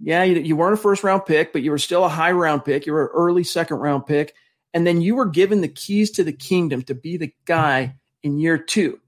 [0.00, 2.64] Yeah, you, you weren't a first round pick, but you were still a high round
[2.64, 2.86] pick.
[2.86, 4.34] You were an early second round pick.
[4.72, 8.38] And then you were given the keys to the kingdom to be the guy in
[8.38, 8.98] year two.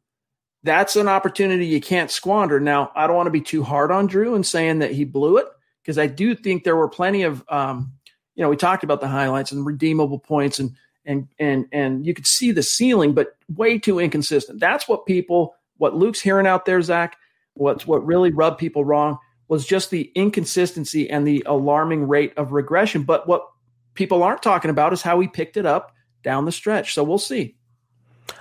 [0.64, 2.60] That's an opportunity you can't squander.
[2.60, 5.38] Now, I don't want to be too hard on Drew and saying that he blew
[5.38, 5.46] it
[5.82, 7.94] because I do think there were plenty of um,
[8.36, 10.72] you know, we talked about the highlights and redeemable points and
[11.04, 14.60] and and and you could see the ceiling, but way too inconsistent.
[14.60, 17.16] That's what people, what Luke's hearing out there, Zach.
[17.54, 19.18] What's what really rubbed people wrong
[19.48, 23.04] was just the inconsistency and the alarming rate of regression.
[23.04, 23.46] But what
[23.94, 26.92] people aren't talking about is how he picked it up down the stretch.
[26.92, 27.56] So we'll see.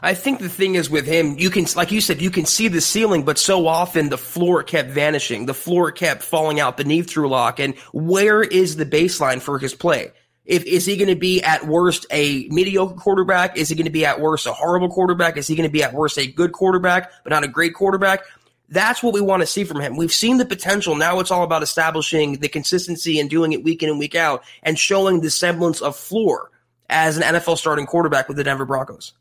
[0.02, 2.67] I think the thing is with him, you can, like you said, you can see
[2.67, 5.45] the ceiling, but so often the floor kept vanishing.
[5.45, 7.60] The floor kept falling out beneath Drew Lock.
[7.60, 10.12] And where is the baseline for his play?
[10.45, 13.58] If is he going to be at worst a mediocre quarterback?
[13.58, 15.38] Is he going to be at worst a horrible quarterback?
[15.38, 18.21] Is he going to be at worst a good quarterback, but not a great quarterback?
[18.69, 19.95] That's what we want to see from him.
[19.95, 20.95] We've seen the potential.
[20.95, 24.43] Now it's all about establishing the consistency and doing it week in and week out
[24.63, 26.52] and showing the semblance of floor
[26.89, 29.13] as an NFL starting quarterback with the Denver Broncos.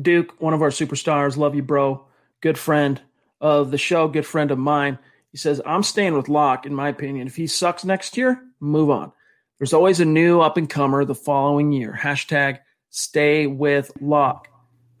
[0.00, 2.04] Duke, one of our superstars, love you, bro.
[2.40, 3.00] Good friend
[3.40, 4.98] of the show, good friend of mine.
[5.32, 7.26] He says, I'm staying with Lock, in my opinion.
[7.26, 9.12] If he sucks next year, move on.
[9.58, 11.96] There's always a new up and comer the following year.
[12.00, 14.48] Hashtag stay with Lock.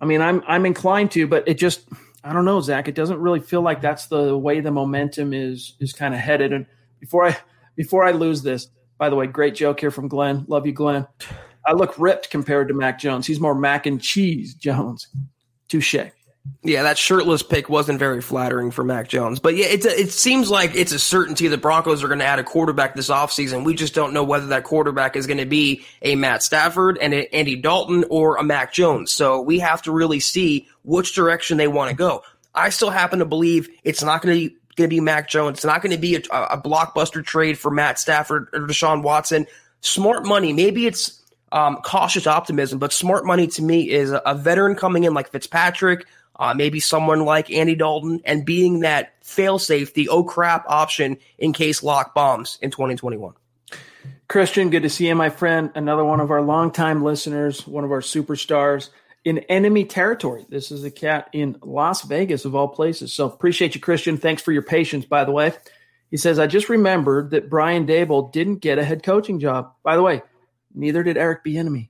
[0.00, 1.88] I mean, I'm I'm inclined to, but it just
[2.22, 2.88] I don't know, Zach.
[2.88, 6.52] It doesn't really feel like that's the way the momentum is is kind of headed.
[6.52, 6.66] And
[7.00, 7.36] before I
[7.76, 10.44] before I lose this, by the way, great joke here from Glenn.
[10.48, 11.06] Love you, Glenn.
[11.68, 13.26] I look ripped compared to Mac Jones.
[13.26, 15.06] He's more mac and cheese Jones.
[15.68, 15.96] Touche.
[16.62, 19.38] Yeah, that shirtless pick wasn't very flattering for Mac Jones.
[19.38, 22.24] But yeah, it's a, it seems like it's a certainty the Broncos are going to
[22.24, 23.64] add a quarterback this offseason.
[23.64, 27.12] We just don't know whether that quarterback is going to be a Matt Stafford and
[27.12, 29.12] an Andy Dalton or a Mac Jones.
[29.12, 32.22] So we have to really see which direction they want to go.
[32.54, 35.58] I still happen to believe it's not going to be going to be Mac Jones.
[35.58, 39.46] It's not going to be a, a blockbuster trade for Matt Stafford or Deshaun Watson.
[39.82, 40.54] Smart money.
[40.54, 41.18] Maybe it's
[41.52, 46.06] um, cautious optimism, but smart money to me is a, veteran coming in like Fitzpatrick,
[46.36, 51.18] uh, maybe someone like Andy Dalton, and being that fail safe, the oh crap option
[51.38, 53.34] in case lock bombs in 2021.
[54.28, 55.70] Christian, good to see you, my friend.
[55.74, 58.90] Another one of our longtime listeners, one of our superstars
[59.24, 60.46] in enemy territory.
[60.48, 63.12] This is a cat in Las Vegas, of all places.
[63.12, 64.16] So appreciate you, Christian.
[64.16, 65.52] Thanks for your patience, by the way.
[66.10, 69.72] He says, I just remembered that Brian Daboll didn't get a head coaching job.
[69.82, 70.22] By the way,
[70.74, 71.88] Neither did Eric Bieniemy.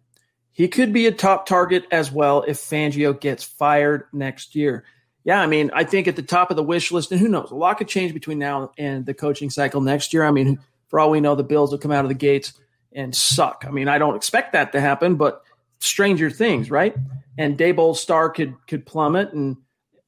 [0.53, 4.85] He could be a top target as well if Fangio gets fired next year.
[5.25, 7.51] Yeah, I mean, I think at the top of the wish list, and who knows,
[7.51, 10.25] a lot could change between now and the coaching cycle next year.
[10.25, 10.59] I mean,
[10.89, 12.55] for all we know, the Bills will come out of the gates
[12.93, 13.65] and suck.
[13.67, 15.43] I mean, I don't expect that to happen, but
[15.79, 16.97] stranger things, right?
[17.37, 19.33] And Daboll's star could could plummet.
[19.33, 19.59] And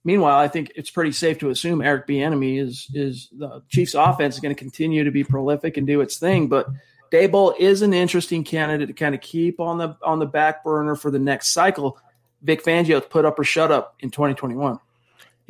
[0.05, 4.35] meanwhile, I think it's pretty safe to assume Eric Bieniemy is is the Chiefs' offense
[4.35, 6.49] is going to continue to be prolific and do its thing.
[6.49, 6.67] But
[7.11, 10.95] Daboll is an interesting candidate to kind of keep on the on the back burner
[10.95, 11.99] for the next cycle.
[12.43, 14.79] Vic Fangio put up or shut up in 2021.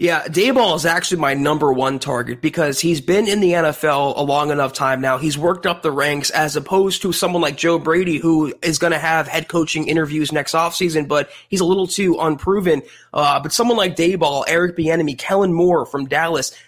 [0.01, 4.23] Yeah, Daboll is actually my number one target because he's been in the NFL a
[4.23, 5.19] long enough time now.
[5.19, 8.95] He's worked up the ranks as opposed to someone like Joe Brady who is going
[8.95, 12.81] to have head coaching interviews next offseason, but he's a little too unproven.
[13.13, 16.59] Uh, but someone like Daboll, Eric Bieniemy, Kellen Moore from Dallas,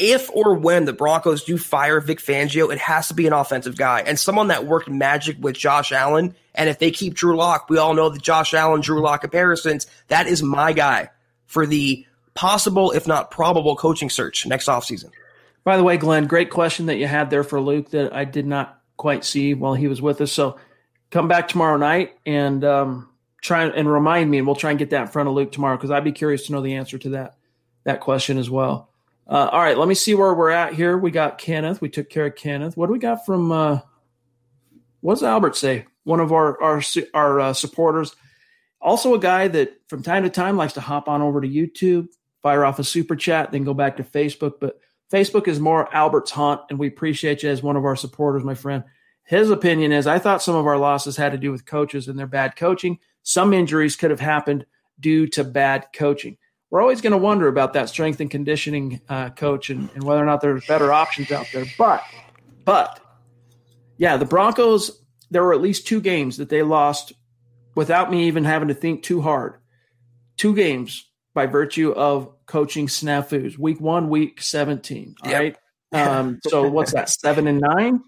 [0.00, 3.76] if or when the Broncos do fire Vic Fangio, it has to be an offensive
[3.76, 6.34] guy and someone that worked magic with Josh Allen.
[6.54, 9.86] And if they keep Drew Lock, we all know the Josh Allen Drew Lock comparisons.
[10.08, 11.10] That is my guy
[11.46, 15.10] for the possible, if not probable, coaching search next offseason?
[15.64, 18.46] By the way, Glenn, great question that you had there for Luke that I did
[18.46, 20.32] not quite see while he was with us.
[20.32, 20.58] So
[21.10, 23.08] come back tomorrow night and um,
[23.42, 25.76] try and remind me, and we'll try and get that in front of Luke tomorrow
[25.76, 27.36] because I'd be curious to know the answer to that
[27.84, 28.89] that question as well.
[29.30, 30.98] Uh, all right, let me see where we're at here.
[30.98, 31.80] We got Kenneth.
[31.80, 32.76] We took care of Kenneth.
[32.76, 33.52] What do we got from?
[33.52, 33.78] Uh,
[35.02, 35.86] what does Albert say?
[36.02, 36.82] One of our our
[37.14, 38.16] our uh, supporters,
[38.80, 42.08] also a guy that from time to time likes to hop on over to YouTube,
[42.42, 44.54] fire off a super chat, then go back to Facebook.
[44.60, 44.80] But
[45.12, 48.54] Facebook is more Albert's haunt, and we appreciate you as one of our supporters, my
[48.54, 48.82] friend.
[49.22, 52.18] His opinion is I thought some of our losses had to do with coaches and
[52.18, 52.98] their bad coaching.
[53.22, 54.66] Some injuries could have happened
[54.98, 56.36] due to bad coaching.
[56.70, 60.22] We're always going to wonder about that strength and conditioning uh, coach and, and whether
[60.22, 61.64] or not there's better options out there.
[61.76, 62.02] But,
[62.64, 63.00] but,
[63.98, 67.12] yeah, the Broncos, there were at least two games that they lost
[67.74, 69.54] without me even having to think too hard.
[70.36, 73.58] Two games by virtue of coaching snafus.
[73.58, 75.16] Week one, week 17.
[75.22, 75.40] All yep.
[75.40, 75.56] right.
[75.92, 77.10] Um, so what's that?
[77.10, 78.00] Seven and nine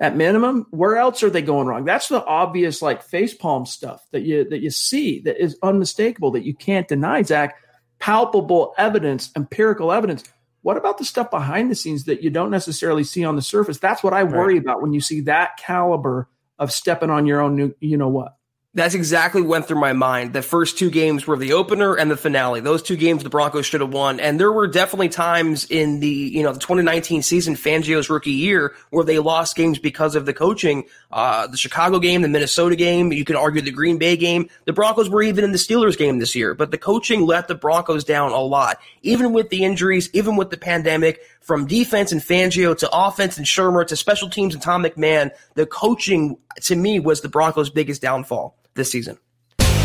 [0.00, 0.66] at minimum.
[0.70, 1.84] Where else are they going wrong?
[1.84, 6.44] That's the obvious like facepalm stuff that you that you see that is unmistakable that
[6.44, 7.56] you can't deny, Zach.
[8.04, 10.24] Palpable evidence, empirical evidence.
[10.60, 13.78] What about the stuff behind the scenes that you don't necessarily see on the surface?
[13.78, 14.62] That's what I worry right.
[14.62, 16.28] about when you see that caliber
[16.58, 18.36] of stepping on your own new, you know what.
[18.76, 20.32] That's exactly what went through my mind.
[20.32, 22.60] The first two games were the opener and the finale.
[22.60, 24.18] Those two games the Broncos should have won.
[24.18, 28.74] And there were definitely times in the, you know, the 2019 season, Fangio's rookie year,
[28.90, 30.86] where they lost games because of the coaching.
[31.12, 34.48] Uh, the Chicago game, the Minnesota game, you could argue the Green Bay game.
[34.64, 37.54] The Broncos were even in the Steelers game this year, but the coaching let the
[37.54, 38.80] Broncos down a lot.
[39.02, 43.46] Even with the injuries, even with the pandemic, from defense and Fangio to offense and
[43.46, 48.02] Shurmur to special teams and Tom McMahon, the coaching to me was the Broncos' biggest
[48.02, 49.18] downfall this season.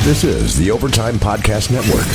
[0.04, 2.06] This is the Overtime Podcast Network.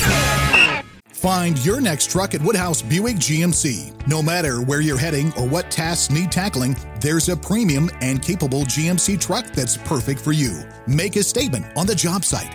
[1.08, 4.06] Find your next truck at Woodhouse Buick GMC.
[4.06, 8.64] No matter where you're heading or what tasks need tackling, there's a premium and capable
[8.64, 10.64] GMC truck that's perfect for you.
[10.86, 12.54] Make a statement on the job site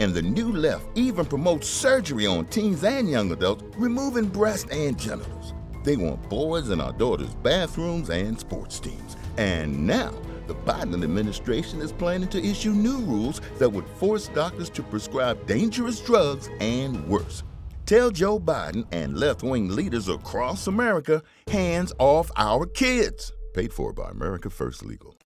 [0.00, 4.98] and the new left even promotes surgery on teens and young adults, removing breasts and
[4.98, 5.54] genitals.
[5.84, 9.16] They want boys in our daughters' bathrooms and sports teams.
[9.36, 10.12] And now,
[10.46, 15.46] the Biden administration is planning to issue new rules that would force doctors to prescribe
[15.46, 17.44] dangerous drugs and worse.
[17.86, 23.32] Tell Joe Biden and left wing leaders across America hands off our kids.
[23.54, 25.16] Paid for by America First Legal.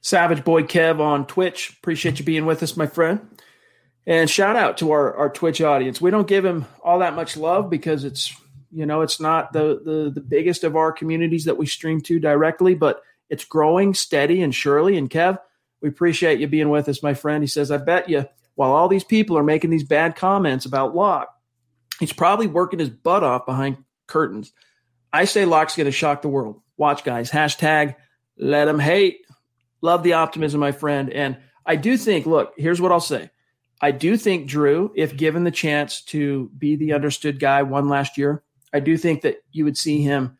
[0.00, 1.76] Savage Boy Kev on Twitch.
[1.78, 3.20] Appreciate you being with us, my friend.
[4.10, 6.00] And shout out to our, our Twitch audience.
[6.00, 8.34] We don't give him all that much love because it's
[8.72, 12.18] you know it's not the, the the biggest of our communities that we stream to
[12.18, 14.98] directly, but it's growing steady and surely.
[14.98, 15.38] And Kev,
[15.80, 17.42] we appreciate you being with us, my friend.
[17.42, 20.94] He says, I bet you while all these people are making these bad comments about
[20.94, 21.28] Lock,
[22.00, 24.52] He's probably working his butt off behind curtains.
[25.12, 26.62] I say Lock's going to shock the world.
[26.78, 27.30] Watch, guys.
[27.30, 27.94] Hashtag
[28.38, 29.18] let him hate.
[29.82, 31.12] Love the optimism, my friend.
[31.12, 33.30] And I do think, look, here's what I'll say.
[33.80, 38.18] I do think Drew, if given the chance to be the understood guy one last
[38.18, 40.38] year, I do think that you would see him.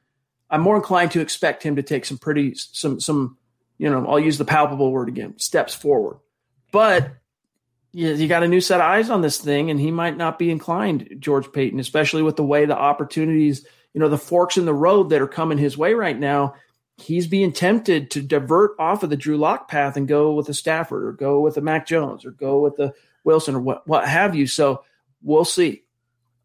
[0.50, 3.38] I'm more inclined to expect him to take some pretty, some, some,
[3.78, 6.18] you know, I'll use the palpable word again, steps forward.
[6.70, 7.12] But
[7.92, 10.38] you, you got a new set of eyes on this thing, and he might not
[10.38, 13.64] be inclined, George Paton, especially with the way the opportunities,
[13.94, 16.54] you know, the forks in the road that are coming his way right now.
[16.98, 20.54] He's being tempted to divert off of the Drew Lock path and go with a
[20.54, 22.92] Stafford or go with a Mac Jones or go with the
[23.24, 24.46] Wilson or what what have you.
[24.46, 24.84] So
[25.22, 25.82] we'll see.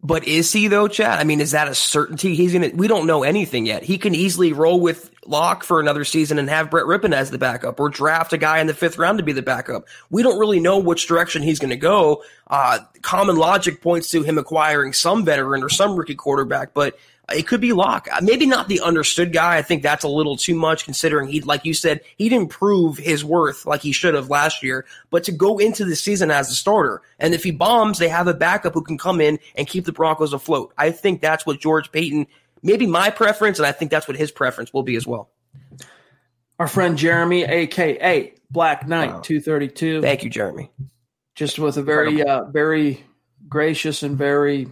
[0.06, 1.18] But is he though, Chad?
[1.18, 2.36] I mean, is that a certainty?
[2.36, 2.70] He's gonna.
[2.76, 3.82] We don't know anything yet.
[3.82, 7.40] He can easily roll with Lock for another season and have Brett Rypien as the
[7.40, 9.88] backup, or draft a guy in the fifth round to be the backup.
[10.12, 12.24] We don't really know which direction he's going to go.
[12.46, 17.00] Uh, common logic points to him acquiring some veteran or some rookie quarterback, but
[17.34, 18.08] it could be Lock.
[18.12, 19.58] Uh, maybe not the understood guy.
[19.58, 22.98] I think that's a little too much considering he, like you said, he didn't prove
[22.98, 24.86] his worth like he should have last year.
[25.10, 28.28] But to go into the season as a starter, and if he bombs, they have
[28.28, 30.74] a backup who can come in and keep the Broncos afloat.
[30.78, 32.28] I think that's what George Paton,
[32.62, 35.30] maybe my preference, and I think that's what his preference will be as well.
[36.60, 39.20] Our friend Jeremy, aka Black Knight, wow.
[39.22, 40.02] two thirty two.
[40.02, 40.72] Thank you, Jeremy.
[41.34, 43.04] Just with a very, uh, very
[43.50, 44.68] gracious and very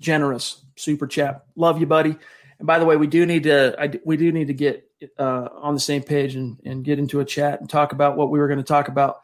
[0.00, 1.44] generous super chat.
[1.56, 2.16] Love you, buddy.
[2.58, 5.48] And by the way, we do need to I, we do need to get uh,
[5.52, 8.38] on the same page and, and get into a chat and talk about what we
[8.38, 9.20] were going to talk about.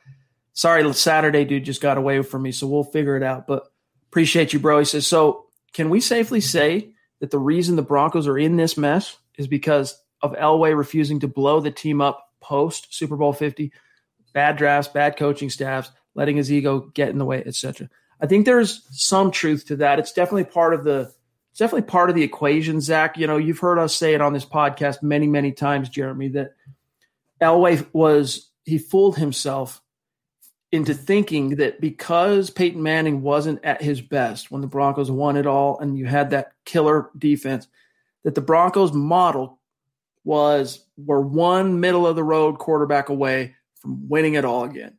[0.54, 3.46] Sorry, Saturday dude just got away from me, so we'll figure it out.
[3.46, 3.64] But
[4.10, 4.80] appreciate you, bro.
[4.80, 6.90] He says, so can we safely say
[7.20, 11.28] that the reason the Broncos are in this mess is because of Elway refusing to
[11.28, 13.72] blow the team up post Super Bowl 50,
[14.34, 17.88] bad drafts, bad coaching staffs, letting his ego get in the way, etc.
[18.20, 19.98] I think there's some truth to that.
[19.98, 21.12] It's definitely part of the
[21.52, 23.18] it's definitely part of the equation, Zach.
[23.18, 26.54] You know, you've heard us say it on this podcast many, many times, Jeremy, that
[27.42, 29.82] Elway was he fooled himself
[30.70, 35.46] into thinking that because Peyton Manning wasn't at his best when the Broncos won it
[35.46, 37.68] all and you had that killer defense,
[38.24, 39.58] that the Broncos model
[40.24, 44.96] was were one middle of the road quarterback away from winning it all again.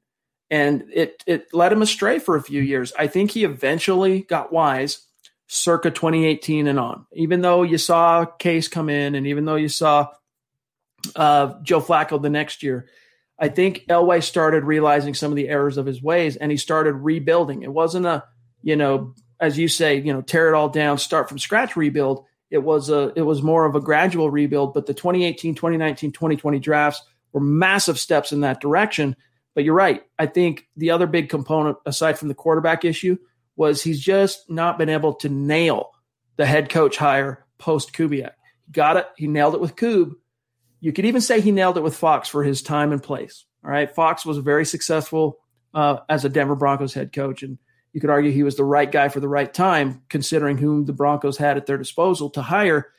[0.51, 2.93] And it it led him astray for a few years.
[2.99, 5.07] I think he eventually got wise
[5.53, 7.05] circa 2018 and on.
[7.13, 10.07] Even though you saw Case come in, and even though you saw
[11.15, 12.87] uh, Joe Flacco the next year,
[13.37, 16.93] I think Elway started realizing some of the errors of his ways, and he started
[16.93, 17.61] rebuilding.
[17.61, 18.23] It wasn't a,
[18.63, 22.25] you know, as you say, you know, tear it all down, start from scratch rebuild.
[22.49, 24.73] It was a, it was more of a gradual rebuild.
[24.73, 29.15] But the 2018, 2019, 2020 drafts were massive steps in that direction.
[29.53, 30.03] But you're right.
[30.17, 33.17] I think the other big component, aside from the quarterback issue,
[33.55, 35.91] was he's just not been able to nail
[36.37, 38.33] the head coach hire post Kubiak.
[38.65, 39.07] He got it.
[39.17, 40.13] He nailed it with Kube.
[40.79, 43.45] You could even say he nailed it with Fox for his time and place.
[43.63, 43.93] All right.
[43.93, 45.39] Fox was very successful
[45.73, 47.43] uh, as a Denver Broncos head coach.
[47.43, 47.57] And
[47.93, 50.93] you could argue he was the right guy for the right time, considering whom the
[50.93, 52.91] Broncos had at their disposal to hire.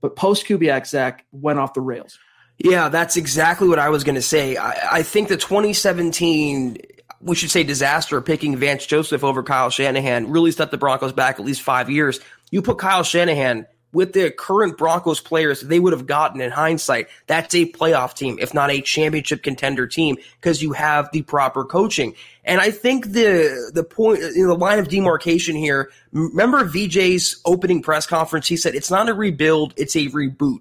[0.00, 2.18] But post Kubiak, Zach went off the rails.
[2.58, 4.56] Yeah, that's exactly what I was going to say.
[4.56, 6.76] I, I, think the 2017
[7.22, 11.38] we should say disaster picking Vance Joseph over Kyle Shanahan really set the Broncos back
[11.38, 12.20] at least five years.
[12.50, 17.08] You put Kyle Shanahan with the current Broncos players they would have gotten in hindsight,
[17.26, 21.64] that's a playoff team, if not a championship contender team, because you have the proper
[21.64, 22.14] coaching.
[22.44, 25.90] And I think the the point, know, the line of demarcation here.
[26.12, 28.48] Remember VJ's opening press conference?
[28.48, 30.60] He said it's not a rebuild, it's a reboot.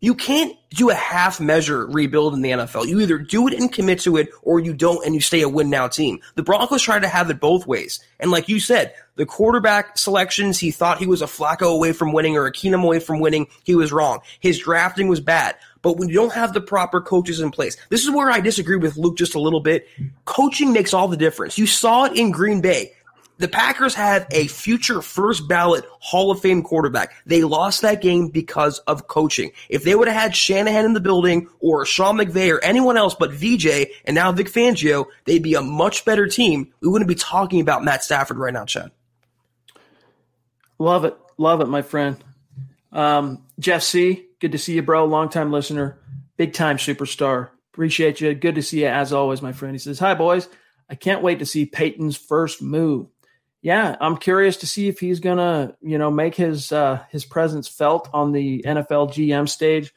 [0.00, 2.86] You can't do a half measure rebuild in the NFL.
[2.86, 5.48] You either do it and commit to it or you don't and you stay a
[5.48, 6.20] win now team.
[6.36, 7.98] The Broncos try to have it both ways.
[8.20, 12.12] And like you said, the quarterback selections, he thought he was a Flacco away from
[12.12, 13.48] winning or a Keenum away from winning.
[13.64, 14.20] He was wrong.
[14.38, 15.56] His drafting was bad.
[15.82, 18.76] But when you don't have the proper coaches in place, this is where I disagree
[18.76, 19.88] with Luke just a little bit.
[20.24, 21.58] Coaching makes all the difference.
[21.58, 22.92] You saw it in Green Bay
[23.38, 27.14] the Packers have a future first ballot Hall of Fame quarterback.
[27.24, 29.52] They lost that game because of coaching.
[29.68, 33.14] If they would have had Shanahan in the building or Sean McVay or anyone else
[33.14, 36.72] but VJ and now Vic Fangio, they'd be a much better team.
[36.80, 38.90] We wouldn't be talking about Matt Stafford right now, Chad.
[40.78, 41.16] Love it.
[41.36, 42.16] Love it, my friend.
[42.92, 45.04] Um, Jeff C., good to see you, bro.
[45.04, 45.98] Longtime listener,
[46.36, 47.50] big time superstar.
[47.72, 48.34] Appreciate you.
[48.34, 49.74] Good to see you as always, my friend.
[49.74, 50.48] He says, Hi, boys.
[50.90, 53.08] I can't wait to see Paton's first move
[53.68, 57.68] yeah, I'm curious to see if he's gonna, you know, make his uh, his presence
[57.68, 59.92] felt on the NFL GM stage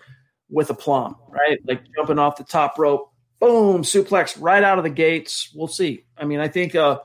[0.49, 1.57] with aplomb, right?
[1.65, 5.53] Like jumping off the top rope, boom, suplex right out of the gates.
[5.55, 6.03] We'll see.
[6.17, 6.99] I mean, I think uh,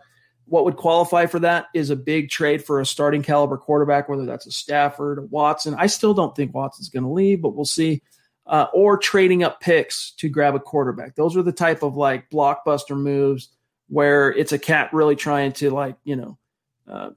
[0.47, 4.27] what would qualify for that is a big trade for a starting caliber quarterback, whether
[4.27, 5.77] that's a Stafford, a Watson.
[5.79, 8.03] I still don't think Watson's going to leave, but we'll see.
[8.45, 11.15] Uh, or trading up picks to grab a quarterback.
[11.15, 13.51] Those are the type of like blockbuster moves
[13.87, 16.37] where it's a cat really trying to like you know
[16.91, 17.11] uh,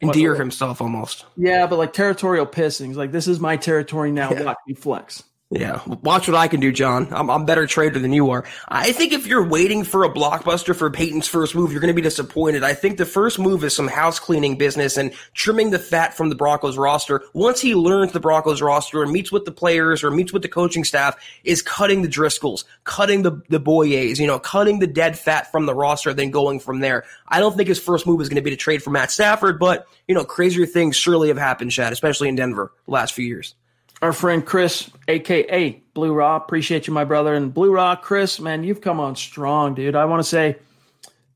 [0.00, 1.24] endear himself almost.
[1.36, 2.96] Yeah, but like territorial pissings.
[2.96, 4.30] Like this is my territory now.
[4.30, 4.42] Yeah.
[4.44, 5.24] Watch me flex.
[5.54, 7.08] Yeah, watch what I can do, John.
[7.10, 8.42] I'm, I'm better trader than you are.
[8.68, 11.94] I think if you're waiting for a blockbuster for Paton's first move, you're going to
[11.94, 12.64] be disappointed.
[12.64, 16.30] I think the first move is some house cleaning business and trimming the fat from
[16.30, 17.22] the Broncos roster.
[17.34, 20.48] Once he learns the Broncos roster and meets with the players or meets with the
[20.48, 25.18] coaching staff, is cutting the Driscolls, cutting the the Boyes, you know, cutting the dead
[25.18, 27.04] fat from the roster, then going from there.
[27.28, 29.58] I don't think his first move is going to be to trade for Matt Stafford,
[29.58, 33.26] but you know, crazier things surely have happened, Chad, especially in Denver the last few
[33.26, 33.54] years
[34.02, 36.44] our friend Chris, aka Blue Rock.
[36.44, 37.32] Appreciate you, my brother.
[37.34, 39.94] And Blue Rock, Chris, man, you've come on strong, dude.
[39.94, 40.56] I want to say,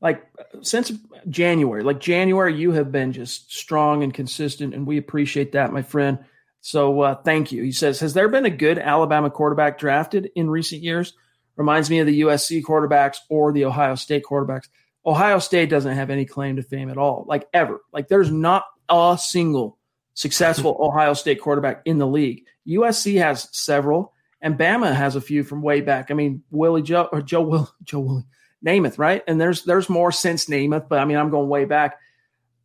[0.01, 0.27] like,
[0.61, 0.91] since
[1.29, 5.81] January, like January, you have been just strong and consistent, and we appreciate that, my
[5.81, 6.19] friend.
[6.61, 7.63] So uh, thank you.
[7.63, 11.13] He says, Has there been a good Alabama quarterback drafted in recent years?
[11.55, 14.67] Reminds me of the USC quarterbacks or the Ohio State quarterbacks.
[15.05, 17.79] Ohio State doesn't have any claim to fame at all, like ever.
[17.93, 19.79] Like there's not a single
[20.13, 22.43] successful Ohio State quarterback in the league.
[22.67, 26.11] USC has several, and Bama has a few from way back.
[26.11, 28.25] I mean, Willie Joe or Joe Will Joe Willie
[28.65, 29.23] Namath, right?
[29.27, 31.99] And there's there's more since Namath, but I mean, I'm going way back.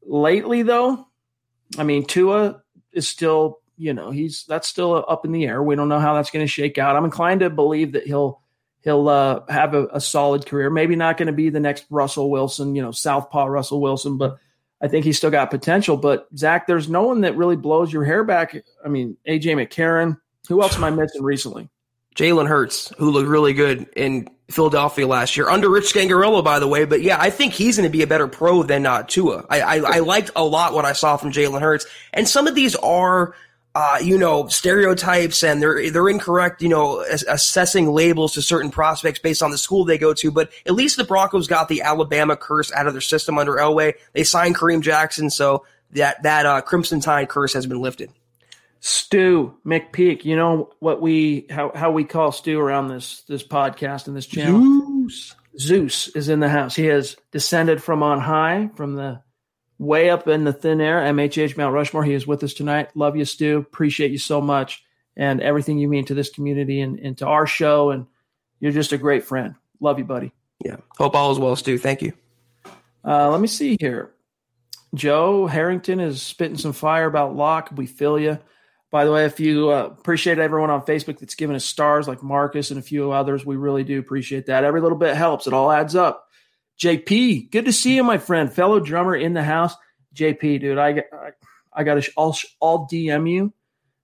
[0.05, 1.07] Lately, though,
[1.79, 5.63] I mean, Tua is still, you know, he's that's still up in the air.
[5.63, 6.97] We don't know how that's going to shake out.
[6.97, 8.43] I'm inclined to believe that he'll
[8.83, 10.71] he'll uh, have a, a solid career.
[10.71, 14.39] Maybe not going to be the next Russell Wilson, you know, Southpaw Russell Wilson, but
[14.83, 15.97] I think he's still got potential.
[15.97, 18.57] But Zach, there's no one that really blows your hair back.
[18.85, 20.19] I mean, AJ McCarron.
[20.49, 21.69] Who else am I missing recently?
[22.17, 26.69] Jalen Hurts, who looked really good in Philadelphia last year under Rich Scangarello, by the
[26.69, 26.85] way.
[26.85, 29.47] But yeah, I think he's going to be a better pro than uh, Tua.
[29.49, 32.55] I, I, I liked a lot what I saw from Jalen Hurts, and some of
[32.55, 33.35] these are
[33.75, 39.19] uh, you know, stereotypes and they're they're incorrect, you know, assessing labels to certain prospects
[39.19, 40.31] based on the school they go to.
[40.31, 43.95] But at least the Broncos got the Alabama curse out of their system under Elway.
[44.13, 48.11] They signed Kareem Jackson, so that that uh, Crimson Tide curse has been lifted.
[48.81, 54.07] Stu McPeak, you know what we how how we call Stu around this this podcast
[54.07, 55.09] and this channel.
[55.09, 55.35] Zeus.
[55.59, 56.75] Zeus is in the house.
[56.75, 59.23] He has descended from on high, from the
[59.83, 61.01] way up in the thin air.
[61.01, 62.05] MHH Mount Rushmore.
[62.05, 62.97] He is with us tonight.
[62.97, 63.59] Love you, Stu.
[63.59, 64.85] Appreciate you so much
[65.17, 67.91] and everything you mean to this community and, and to our show.
[67.91, 68.07] And
[68.61, 69.57] you're just a great friend.
[69.81, 70.33] Love you, buddy.
[70.65, 70.77] Yeah.
[70.97, 71.77] Hope all is well, Stu.
[71.79, 72.13] Thank you.
[73.05, 74.13] Uh, let me see here.
[74.95, 77.71] Joe Harrington is spitting some fire about Lock.
[77.75, 78.39] We feel you.
[78.91, 82.23] By the way, if you uh, appreciate everyone on Facebook that's giving us stars like
[82.23, 84.65] Marcus and a few others, we really do appreciate that.
[84.65, 85.47] Every little bit helps.
[85.47, 86.29] It all adds up.
[86.79, 89.75] JP, good to see you, my friend, fellow drummer in the house.
[90.15, 91.05] JP, dude, I
[91.73, 93.53] I, got to all all DM you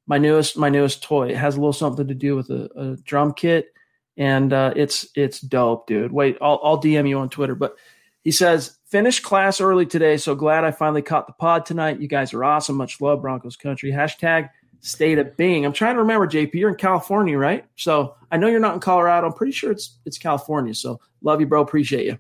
[0.09, 1.29] my newest my newest toy.
[1.29, 3.69] It has a little something to do with a, a drum kit,
[4.17, 6.11] and uh, it's it's dope, dude.
[6.11, 7.55] Wait, I'll I'll DM you on Twitter.
[7.55, 7.77] But
[8.25, 12.01] he says finished class early today, so glad I finally caught the pod tonight.
[12.01, 12.77] You guys are awesome.
[12.77, 13.93] Much love, Broncos country.
[13.93, 14.49] Hashtag
[14.81, 15.67] state of being.
[15.67, 16.55] I'm trying to remember, JP.
[16.55, 17.67] You're in California, right?
[17.77, 19.27] So I know you're not in Colorado.
[19.27, 20.75] I'm pretty sure it's it's California.
[20.75, 21.61] So love you, bro.
[21.61, 22.19] Appreciate you.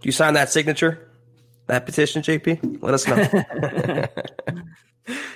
[0.00, 1.10] Do you sign that signature,
[1.66, 2.82] that petition, JP?
[2.82, 4.08] Let us know.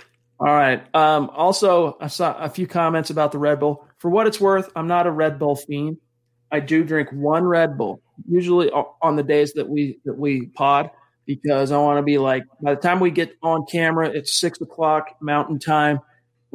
[0.40, 0.82] All right.
[0.94, 3.86] Um, also, I saw a few comments about the Red Bull.
[3.98, 5.98] For what it's worth, I'm not a Red Bull fiend.
[6.50, 10.90] I do drink one Red Bull, usually on the days that we that we pod,
[11.26, 12.44] because I want to be like.
[12.62, 16.00] By the time we get on camera, it's six o'clock Mountain Time.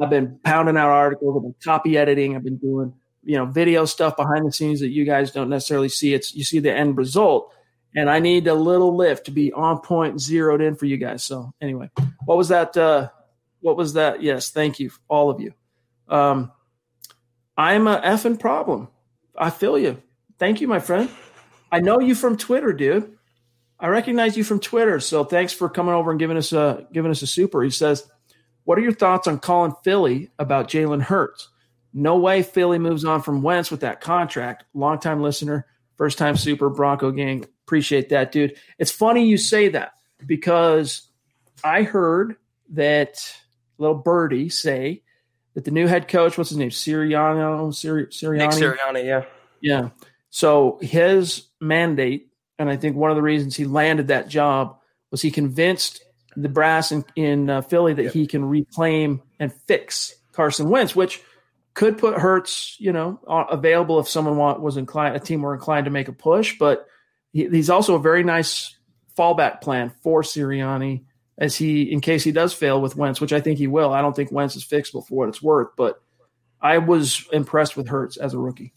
[0.00, 1.36] I've been pounding out articles.
[1.36, 2.34] I've been copy editing.
[2.34, 2.92] I've been doing
[3.22, 6.12] you know video stuff behind the scenes that you guys don't necessarily see.
[6.12, 7.52] It's you see the end result
[7.94, 11.24] and I need a little lift to be on point, zeroed in for you guys.
[11.24, 11.90] So anyway,
[12.24, 12.76] what was that?
[12.76, 13.10] Uh,
[13.60, 14.22] what was that?
[14.22, 15.52] Yes, thank you, all of you.
[16.08, 16.52] Um,
[17.56, 18.88] I'm a effing problem.
[19.36, 20.02] I feel you.
[20.38, 21.10] Thank you, my friend.
[21.70, 23.16] I know you from Twitter, dude.
[23.78, 25.00] I recognize you from Twitter.
[25.00, 27.62] So thanks for coming over and giving us a giving us a super.
[27.62, 28.08] He says,
[28.64, 31.48] "What are your thoughts on calling Philly about Jalen Hurts?
[31.92, 34.64] No way Philly moves on from Wentz with that contract.
[34.74, 35.66] Longtime listener,
[35.96, 37.46] first time super Bronco gang.
[37.70, 38.56] Appreciate that, dude.
[38.80, 39.92] It's funny you say that
[40.26, 41.06] because
[41.62, 42.34] I heard
[42.70, 43.32] that
[43.78, 45.04] little birdie say
[45.54, 49.24] that the new head coach, what's his name, Sirianni, Siri, Sirianni, Nick Sirianni, yeah,
[49.60, 49.90] yeah.
[50.30, 54.76] So his mandate, and I think one of the reasons he landed that job
[55.12, 56.02] was he convinced
[56.34, 61.22] the brass in, in uh, Philly that he can reclaim and fix Carson Wentz, which
[61.74, 65.84] could put Hurts, you know, available if someone want, was inclined, a team were inclined
[65.84, 66.88] to make a push, but
[67.32, 68.76] he, he's also a very nice
[69.16, 71.04] fallback plan for Sirianni
[71.38, 73.92] as he in case he does fail with Wentz, which I think he will.
[73.92, 76.02] I don't think Wentz is fixable for what it's worth, but
[76.60, 78.72] I was impressed with Hurts as a rookie.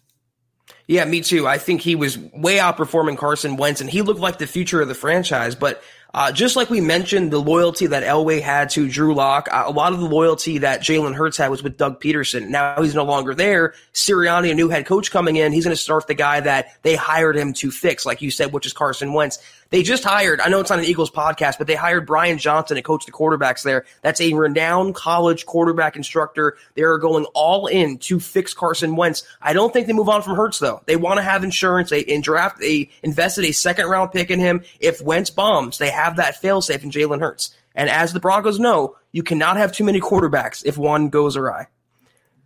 [0.88, 1.48] Yeah, me too.
[1.48, 4.88] I think he was way outperforming Carson Wentz, and he looked like the future of
[4.88, 5.56] the franchise.
[5.56, 5.82] But
[6.14, 9.72] uh, just like we mentioned, the loyalty that Elway had to Drew Lock, uh, a
[9.72, 12.50] lot of the loyalty that Jalen Hurts had was with Doug Pederson.
[12.50, 13.74] Now he's no longer there.
[13.94, 16.96] Sirianni, a new head coach coming in, he's going to start the guy that they
[16.96, 19.40] hired him to fix, like you said, which is Carson Wentz.
[19.74, 22.76] They just hired, I know it's not an Eagles podcast, but they hired Brian Johnson
[22.76, 23.86] to coach the quarterbacks there.
[24.04, 26.58] That's a renowned college quarterback instructor.
[26.76, 29.24] They are going all in to fix Carson Wentz.
[29.42, 30.84] I don't think they move on from Hurts though.
[30.86, 31.90] They want to have insurance.
[31.90, 34.62] They in draft, they invested a second round pick in him.
[34.80, 37.56] If Wentz bombs, they have that failsafe in Jalen Hurts.
[37.74, 41.66] And as the Broncos know, you cannot have too many quarterbacks if one goes awry.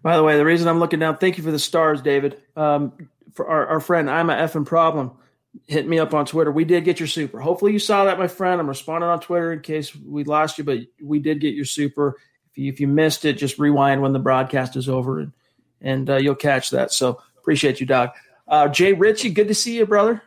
[0.01, 2.41] By the way, the reason I'm looking down, thank you for the stars, David.
[2.55, 5.11] Um, for our, our friend, I'm a effing problem
[5.65, 6.51] hit me up on Twitter.
[6.51, 7.39] We did get your super.
[7.39, 8.59] Hopefully you saw that, my friend.
[8.59, 12.17] I'm responding on Twitter in case we lost you, but we did get your super.
[12.51, 15.33] If you, if you missed it, just rewind when the broadcast is over and
[15.81, 16.91] and uh, you'll catch that.
[16.91, 18.15] So appreciate you, Doc.
[18.47, 20.21] Uh, Jay Ritchie, good to see you, brother.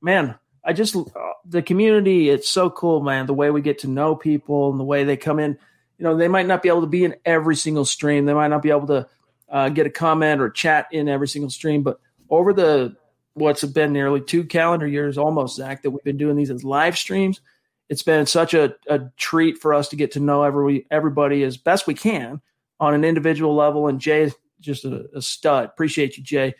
[0.00, 1.04] Man, I just uh,
[1.44, 2.28] the community.
[2.28, 3.26] It's so cool, man.
[3.26, 5.58] The way we get to know people and the way they come in.
[5.98, 8.24] You know, they might not be able to be in every single stream.
[8.24, 9.08] They might not be able to
[9.50, 12.00] uh, get a comment or chat in every single stream, but
[12.30, 12.96] over the
[13.34, 16.96] what's been nearly two calendar years almost, Zach, that we've been doing these as live
[16.96, 17.40] streams.
[17.88, 21.56] It's been such a, a treat for us to get to know every everybody as
[21.56, 22.40] best we can
[22.78, 23.88] on an individual level.
[23.88, 25.64] And Jay is just a, a stud.
[25.64, 26.54] Appreciate you, Jay.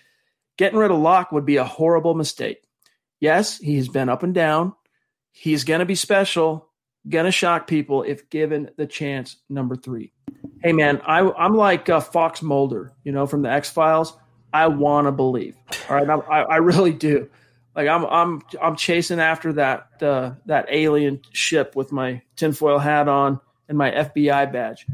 [0.56, 2.62] Getting rid of Lock would be a horrible mistake.
[3.20, 4.74] Yes, he's been up and down.
[5.30, 6.68] He's going to be special,
[7.08, 9.36] going to shock people if given the chance.
[9.48, 10.12] Number three.
[10.62, 14.16] Hey, man, I, I'm like uh, Fox Mulder, you know, from the X Files.
[14.53, 15.55] I want to believe.
[15.88, 17.28] All right, I, I really do.
[17.74, 23.09] Like I'm I'm I'm chasing after that uh, that alien ship with my tinfoil hat
[23.09, 24.86] on and my FBI badge.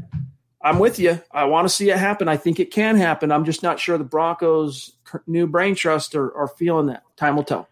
[0.61, 1.21] I'm with you.
[1.31, 2.27] I want to see it happen.
[2.27, 3.31] I think it can happen.
[3.31, 4.93] I'm just not sure the Broncos'
[5.25, 7.03] new brain trust are, are feeling that.
[7.15, 7.69] Time will tell.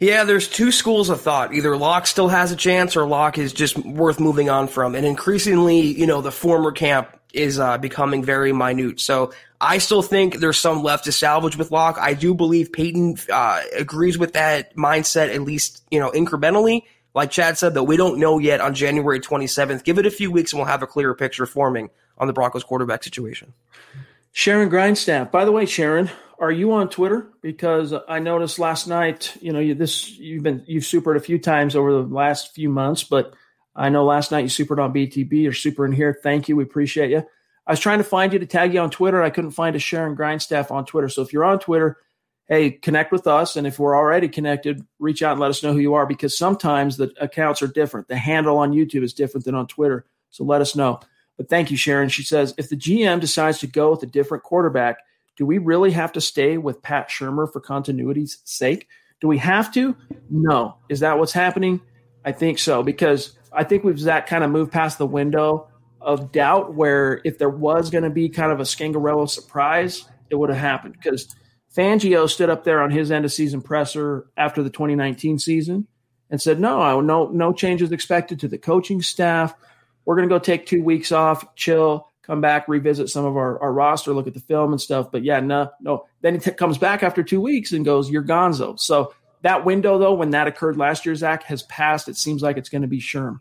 [0.00, 1.52] Yeah, there's two schools of thought.
[1.52, 4.94] Either Lock still has a chance or Lock is just worth moving on from.
[4.94, 9.00] And increasingly, you know, the former camp is uh, becoming very minute.
[9.00, 11.98] So I still think there's some left to salvage with Lock.
[12.00, 16.82] I do believe Paton uh, agrees with that mindset, at least you know incrementally.
[17.14, 19.82] Like Chad said, though, we don't know yet on January 27th.
[19.82, 22.62] Give it a few weeks, and we'll have a clearer picture forming on the Broncos
[22.62, 23.54] quarterback situation.
[24.32, 25.32] Sharon Grindstaff.
[25.32, 27.26] By the way, Sharon, are you on Twitter?
[27.42, 31.38] Because I noticed last night, you know, you, this you've been you've supered a few
[31.38, 33.34] times over the last few months, but
[33.78, 35.30] I know last night you supered on BTB.
[35.32, 36.18] You're super in here.
[36.22, 36.56] Thank you.
[36.56, 37.24] We appreciate you.
[37.66, 39.22] I was trying to find you to tag you on Twitter.
[39.22, 41.08] I couldn't find a Sharon Grindstaff on Twitter.
[41.08, 41.98] So if you're on Twitter,
[42.48, 43.56] hey, connect with us.
[43.56, 46.36] And if we're already connected, reach out and let us know who you are because
[46.36, 48.08] sometimes the accounts are different.
[48.08, 50.06] The handle on YouTube is different than on Twitter.
[50.30, 51.00] So let us know.
[51.36, 52.08] But thank you, Sharon.
[52.08, 54.98] She says if the GM decides to go with a different quarterback,
[55.36, 58.88] do we really have to stay with Pat Shurmur for continuity's sake?
[59.20, 59.94] Do we have to?
[60.30, 60.78] No.
[60.88, 61.80] Is that what's happening?
[62.24, 65.66] I think so because I think we've that kind of moved past the window
[66.00, 70.36] of doubt where if there was going to be kind of a Scangarello surprise, it
[70.36, 71.34] would have happened because
[71.76, 75.88] Fangio stood up there on his end of season presser after the 2019 season
[76.30, 79.54] and said, "No, no, no changes expected to the coaching staff.
[80.04, 83.60] We're going to go take two weeks off, chill, come back, revisit some of our,
[83.60, 86.06] our roster, look at the film and stuff." But yeah, no, no.
[86.20, 89.98] Then he t- comes back after two weeks and goes, "You're Gonzo." So that window,
[89.98, 92.08] though, when that occurred last year, Zach has passed.
[92.08, 93.40] It seems like it's going to be Sherm.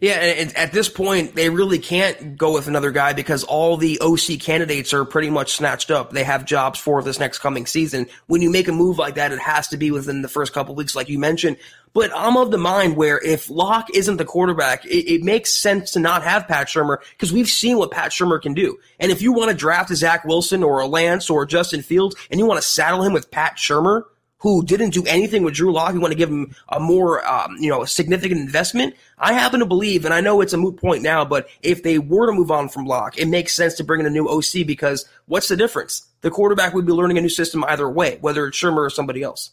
[0.00, 4.00] Yeah, and at this point, they really can't go with another guy because all the
[4.00, 6.10] OC candidates are pretty much snatched up.
[6.10, 8.06] They have jobs for this next coming season.
[8.26, 10.74] When you make a move like that, it has to be within the first couple
[10.74, 11.58] weeks, like you mentioned.
[11.92, 15.90] But I'm of the mind where if Lock isn't the quarterback, it, it makes sense
[15.90, 18.78] to not have Pat Shurmur because we've seen what Pat Shurmur can do.
[18.98, 22.16] And if you want to draft a Zach Wilson or a Lance or Justin Fields
[22.30, 24.04] and you want to saddle him with Pat Shurmur,
[24.40, 27.56] who didn't do anything with Drew Lock, you want to give him a more, um,
[27.60, 28.94] you know, significant investment.
[29.18, 31.98] I happen to believe, and I know it's a moot point now, but if they
[31.98, 34.66] were to move on from Lock, it makes sense to bring in a new OC
[34.66, 36.06] because what's the difference?
[36.22, 39.22] The quarterback would be learning a new system either way, whether it's Shurmur or somebody
[39.22, 39.50] else.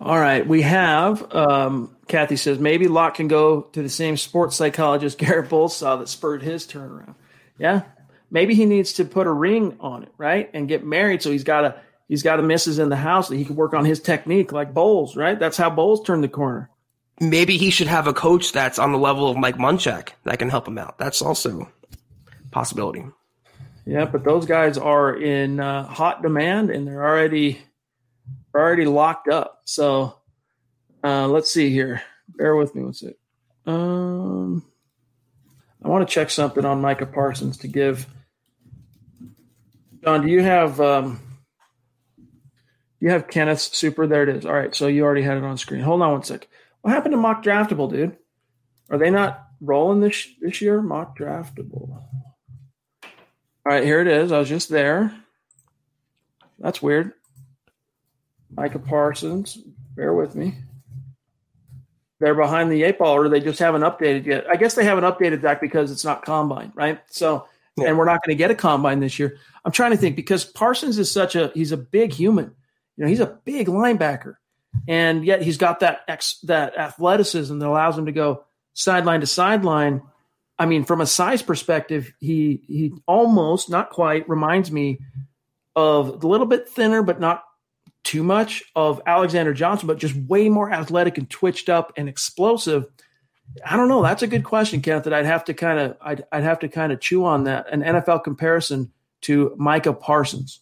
[0.00, 4.56] All right, we have um, Kathy says maybe Lock can go to the same sports
[4.56, 7.14] psychologist Garrett Bolles saw that spurred his turnaround.
[7.58, 7.82] Yeah,
[8.28, 11.44] maybe he needs to put a ring on it, right, and get married, so he's
[11.44, 14.00] got a he's got a misses in the house that he can work on his
[14.00, 15.38] technique like Bolles, right?
[15.38, 16.70] That's how Bolles turned the corner.
[17.20, 20.48] Maybe he should have a coach that's on the level of Mike Munchak that can
[20.48, 20.98] help him out.
[20.98, 23.04] That's also a possibility.
[23.84, 27.60] Yeah, but those guys are in uh, hot demand and they're already
[28.54, 29.62] already locked up.
[29.64, 30.16] So
[31.02, 32.02] uh, let's see here.
[32.28, 32.82] Bear with me.
[32.82, 33.18] What's it?
[33.66, 34.64] Um,
[35.84, 38.06] I want to check something on Micah Parsons to give.
[40.04, 41.20] John, do you have um,
[43.02, 44.06] you have Kenneth's super?
[44.06, 44.46] There it is.
[44.46, 45.80] All right, so you already had it on screen.
[45.80, 46.46] Hold on one sec.
[46.82, 48.16] What happened to mock draftable, dude?
[48.90, 50.80] Are they not rolling this this year?
[50.80, 52.00] Mock draftable.
[53.02, 53.10] All
[53.64, 54.30] right, here it is.
[54.30, 55.12] I was just there.
[56.60, 57.12] That's weird.
[58.56, 59.58] Micah Parsons.
[59.96, 60.54] Bear with me.
[62.20, 64.48] They're behind the eight ball, or they just haven't updated yet.
[64.48, 67.00] I guess they haven't updated that because it's not combine, right?
[67.10, 67.88] So, yeah.
[67.88, 69.38] and we're not going to get a combine this year.
[69.64, 72.54] I'm trying to think because Parsons is such a he's a big human.
[72.96, 74.34] You know, he's a big linebacker,
[74.86, 79.26] and yet he's got that ex, that athleticism that allows him to go sideline to
[79.26, 80.02] sideline.
[80.58, 84.98] I mean, from a size perspective, he he almost not quite reminds me
[85.74, 87.44] of a little bit thinner, but not
[88.04, 92.86] too much of Alexander Johnson, but just way more athletic and twitched up and explosive.
[93.64, 94.02] I don't know.
[94.02, 95.04] That's a good question, Kenneth.
[95.04, 97.72] That I'd have to kind of I'd, I'd have to kind of chew on that.
[97.72, 100.60] An NFL comparison to Micah Parsons.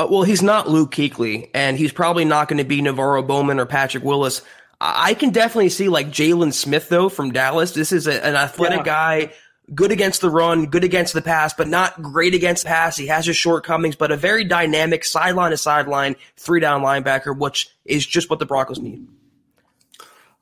[0.00, 3.60] Uh, well, he's not Luke Kuechly, and he's probably not going to be NaVorro Bowman
[3.60, 4.40] or Patrick Willis.
[4.80, 7.72] I can definitely see like Jaylon Smith though from Dallas.
[7.72, 8.84] This is a, an athletic yeah.
[8.84, 9.32] guy
[9.74, 12.96] good against the run, good against the pass, but not great against the pass.
[12.96, 17.68] He has his shortcomings, but a very dynamic sideline to sideline three down linebacker, which
[17.84, 19.06] is just what the Broncos need.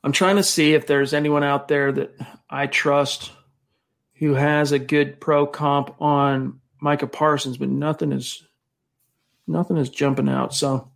[0.05, 2.15] I'm trying to see if there's anyone out there that
[2.49, 3.33] I trust
[4.19, 8.45] who has a good pro comp on Micah Parsons, but nothing is
[9.49, 10.55] nothing is jumping out.
[10.55, 10.91] So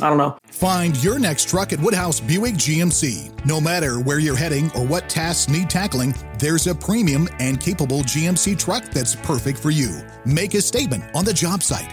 [0.00, 0.38] I don't know.
[0.46, 3.44] Find your next truck at Woodhouse Buick GMC.
[3.44, 8.00] No matter where you're heading or what tasks need tackling, there's a premium and capable
[8.00, 10.00] GMC truck that's perfect for you.
[10.24, 11.92] Make a statement on the job site,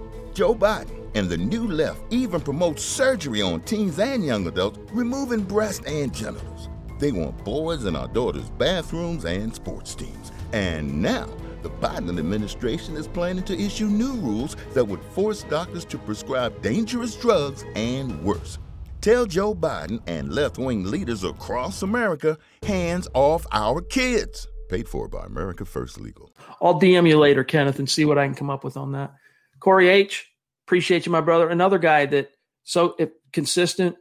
[0.33, 5.41] Joe Biden and the new left even promote surgery on teens and young adults, removing
[5.41, 6.69] breasts and genitals.
[6.99, 10.31] They want boys in our daughters' bathrooms and sports teams.
[10.53, 11.27] And now,
[11.63, 16.61] the Biden administration is planning to issue new rules that would force doctors to prescribe
[16.61, 18.57] dangerous drugs and worse
[19.01, 24.47] Tell Joe Biden and left wing leaders across America hands off our kids.
[24.69, 26.31] Paid for by America First Legal.
[26.61, 29.15] I'll DM you later, Kenneth, and see what I can come up with on that.
[29.61, 30.29] Corey H.,
[30.67, 31.47] appreciate you, my brother.
[31.47, 32.31] Another guy that
[32.63, 32.95] so
[33.31, 33.95] consistent,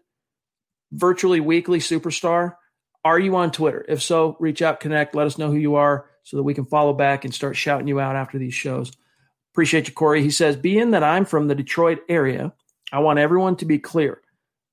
[0.90, 2.56] virtually weekly superstar.
[3.04, 3.84] Are you on Twitter?
[3.88, 6.66] If so, reach out, connect, let us know who you are so that we can
[6.66, 8.92] follow back and start shouting you out after these shows.
[9.52, 10.22] Appreciate you, Corey.
[10.22, 12.52] He says, Being that I'm from the Detroit area,
[12.92, 14.20] I want everyone to be clear.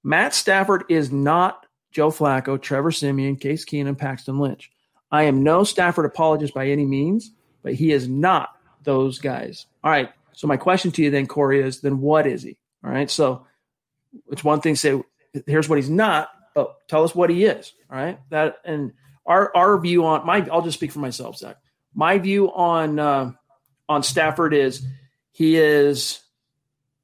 [0.04, 4.72] Matt Stafford is not Joe Flacco, Trevor Siemian, Case Keenum, Paxton Lynch.
[5.12, 7.32] I am no Stafford apologist by any means,
[7.64, 8.50] but he is not
[8.84, 9.66] those guys.
[9.84, 10.12] All right.
[10.38, 12.60] So my question to you then, Corey, is then what is he?
[12.84, 13.10] All right.
[13.10, 13.48] So
[14.30, 15.02] it's one thing to say,
[15.48, 17.74] here's what he's not, but tell us what he is.
[17.90, 18.20] All right.
[18.30, 18.94] That and
[19.26, 21.58] our our view on my I'll just speak for myself, Zach.
[21.96, 23.32] My view on uh,
[23.90, 24.86] on Stafford is
[25.32, 26.20] he is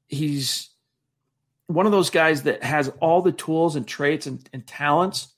[0.06, 0.70] he's
[1.66, 5.33] one of those guys that has all the tools and traits and, and talents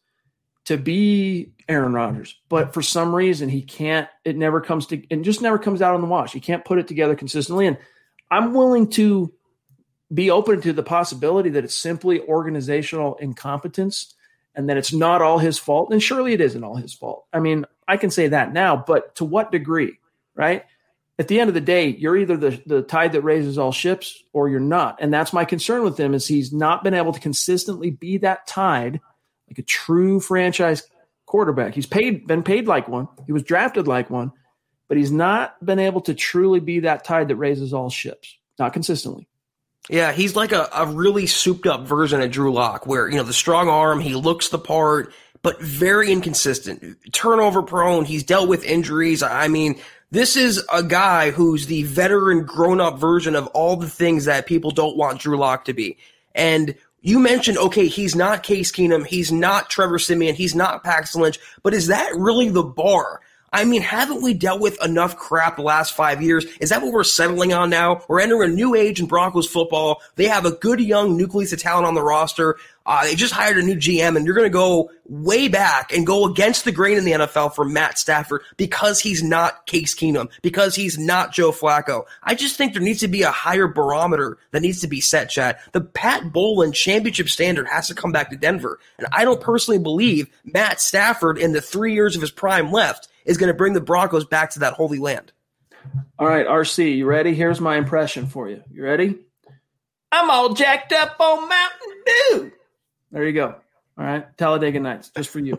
[0.67, 4.09] to be Aaron Rodgers, but for some reason he can't.
[4.25, 6.33] It never comes to, and just never comes out on the wash.
[6.33, 7.67] He can't put it together consistently.
[7.67, 7.79] And
[8.31, 9.33] I'm willing to
[10.13, 14.15] be open to the possibility that it's simply organizational incompetence,
[14.55, 15.93] and that it's not all his fault.
[15.93, 17.27] And surely it isn't all his fault.
[17.33, 19.99] I mean, I can say that now, but to what degree,
[20.35, 20.65] right?
[21.19, 24.23] at the end of the day, you're either the, the tide that raises all ships
[24.33, 24.99] or you're not.
[25.01, 28.47] And that's my concern with him is he's not been able to consistently be that
[28.47, 29.01] tide
[29.49, 30.83] like a true franchise
[31.27, 31.75] quarterback.
[31.75, 33.09] He's paid been paid like one.
[33.27, 34.33] He was drafted like one,
[34.89, 38.37] but he's not been able to truly be that tide that raises all ships.
[38.59, 39.29] Not consistently.
[39.89, 43.23] Yeah, he's like a, a really souped up version of Drew Lock, where, you know,
[43.23, 48.05] the strong arm, he looks the part, but very inconsistent, turnover prone.
[48.05, 49.23] He's dealt with injuries.
[49.23, 49.79] I mean,
[50.11, 54.47] this is a guy who's the veteran, grown up version of all the things that
[54.47, 55.99] people don't want Drew Lock to be.
[56.35, 56.75] And
[57.07, 61.39] you mentioned, okay, he's not Case Keenum, he's not Trevor Siemian, he's not Paxton Lynch,
[61.63, 63.21] but is that really the bar?
[63.57, 66.45] I mean, haven't we dealt with enough crap the last five years?
[66.61, 68.03] Is that what we're settling on now?
[68.07, 70.03] We're entering a new age in Broncos football.
[70.17, 72.59] They have a good young nucleus of talent on the roster.
[72.85, 76.07] Uh, they just hired a new GM, and you're going to go way back and
[76.07, 80.29] go against the grain in the NFL for Matt Stafford because he's not Case Keenum,
[80.43, 82.05] because he's not Joe Flacco.
[82.23, 85.31] I just think there needs to be a higher barometer that needs to be set,
[85.31, 85.59] Chad.
[85.73, 88.79] The Pat Bowlen championship standard has to come back to Denver.
[88.99, 93.09] And I don't personally believe Matt Stafford, in the three years of his prime left,
[93.27, 95.33] is going to bring the Broncos back to that holy land.
[96.19, 97.35] All right, RC, you ready?
[97.35, 98.63] Here's my impression for you.
[98.73, 99.19] You ready?
[100.11, 102.53] I'm all jacked up on Mountain Dew.
[103.11, 103.57] There you go.
[103.99, 105.59] All right, Talladega Nights, just for you.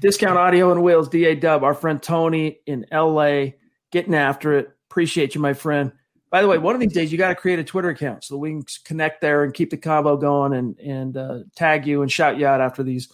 [0.00, 3.52] Discount Audio and Wheels, DA Dub, our friend Tony in LA,
[3.90, 4.70] getting after it.
[4.90, 5.92] Appreciate you, my friend.
[6.30, 8.36] By the way, one of these days you got to create a Twitter account so
[8.36, 12.10] we can connect there and keep the combo going and and uh, tag you and
[12.10, 13.12] shout you out after these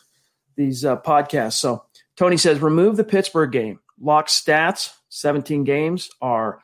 [0.55, 1.55] these uh, podcasts.
[1.55, 1.86] So
[2.17, 3.79] Tony says remove the Pittsburgh game.
[4.01, 6.61] Lock stats: 17 games are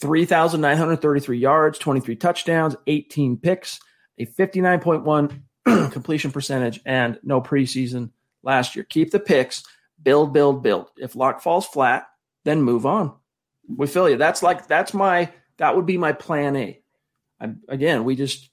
[0.00, 3.80] 3,933 yards, 23 touchdowns, 18 picks,
[4.18, 5.40] a 59.1
[5.92, 8.10] completion percentage, and no preseason
[8.42, 8.84] last year.
[8.84, 9.64] Keep the picks,
[10.02, 10.90] build, build, build.
[10.96, 12.08] If Lock falls flat,
[12.44, 13.14] then move on.
[13.68, 14.16] We feel you.
[14.16, 16.80] That's like that's my that would be my plan A.
[17.40, 18.48] I, again, we just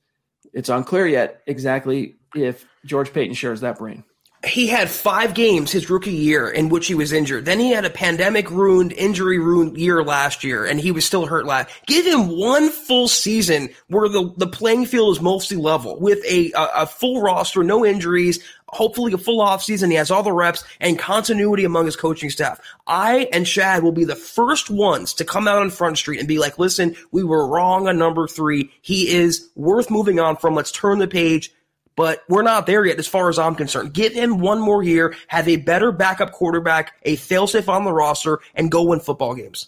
[0.54, 4.04] it's unclear yet exactly if George Paton shares that brain
[4.46, 7.46] he had five games his rookie year in which he was injured.
[7.46, 11.26] Then he had a pandemic ruined, injury ruined year last year, and he was still
[11.26, 11.70] hurt last.
[11.88, 16.52] Give him one full season where the, the playing field is mostly level with a,
[16.52, 19.90] a, a full roster, no injuries, hopefully a full off season.
[19.90, 22.60] He has all the reps and continuity among his coaching staff.
[22.86, 26.28] I and Shad will be the first ones to come out on Front Street and
[26.28, 28.72] be like, listen, we were wrong on number three.
[28.82, 30.54] He is worth moving on from.
[30.54, 31.54] Let's turn the page
[31.96, 33.94] but we're not there yet as far as I'm concerned.
[33.94, 38.40] Give him one more year, have a better backup quarterback, a failsafe on the roster,
[38.56, 39.68] and go win football games.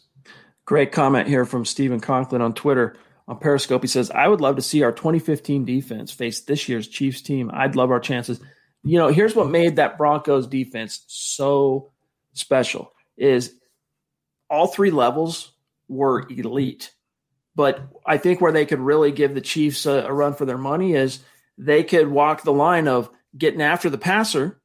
[0.65, 2.95] Great comment here from Stephen Conklin on Twitter.
[3.27, 6.87] On Periscope, he says, I would love to see our 2015 defense face this year's
[6.87, 7.49] Chiefs team.
[7.53, 8.39] I'd love our chances.
[8.83, 11.91] You know, here's what made that Broncos defense so
[12.33, 13.55] special is
[14.47, 15.53] all three levels
[15.87, 16.91] were elite.
[17.55, 20.57] But I think where they could really give the Chiefs a, a run for their
[20.57, 21.19] money is–
[21.57, 24.59] they could walk the line of getting after the passer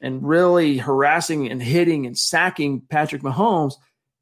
[0.00, 3.74] and really harassing and hitting and sacking Patrick Mahomes,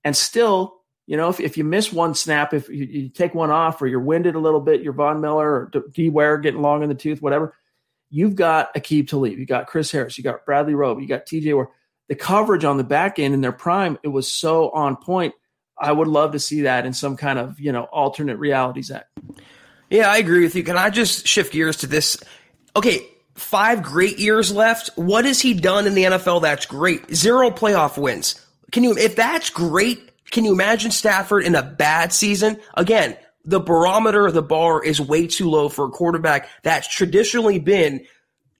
[0.04, 3.50] and still, you know, if, if you miss one snap, if you, you take one
[3.50, 6.82] off or you're winded a little bit, you're Von Miller or D Ware getting long
[6.82, 7.54] in the tooth, whatever,
[8.10, 11.54] you've got Aqib Talib, you got Chris Harris, you got Bradley Roby, you got TJ
[11.54, 11.68] Ward.
[12.08, 15.34] The coverage on the back end in their prime, it was so on point.
[15.76, 19.06] I would love to see that in some kind of, you know, alternate reality, Zach.
[19.90, 20.64] Yeah, I agree with you.
[20.64, 22.16] Can I just shift gears to this?
[22.76, 24.90] Okay, five great years left.
[24.96, 27.14] What has he done in the NFL that's great?
[27.14, 28.40] Zero playoff wins.
[28.72, 32.58] Can you, if that's great, can you imagine Stafford in a bad season?
[32.74, 37.58] Again, the barometer, of the bar is way too low for a quarterback that's traditionally
[37.58, 38.04] been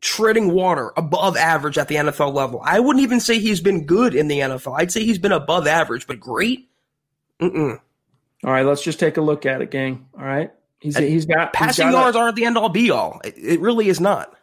[0.00, 2.60] treading water above average at the NFL level.
[2.62, 4.78] I wouldn't even say he's been good in the NFL.
[4.78, 6.68] I'd say he's been above average, but great?
[7.40, 7.80] Mm-mm.
[8.44, 10.06] All right, let's just take a look at it, gang.
[10.14, 10.52] All right.
[10.85, 13.18] He's, he's got passing he's got yards a, aren't the end all be all.
[13.24, 14.37] It, it, really is not.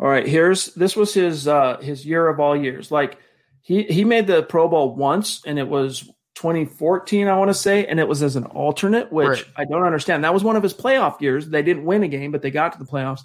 [0.00, 2.90] All right, here's this was his uh his year of all years.
[2.90, 3.18] Like
[3.62, 7.86] he he made the Pro Bowl once, and it was 2014, I want to say,
[7.86, 9.44] and it was as an alternate, which right.
[9.56, 10.24] I don't understand.
[10.24, 11.48] That was one of his playoff years.
[11.48, 13.20] They didn't win a game, but they got to the playoffs.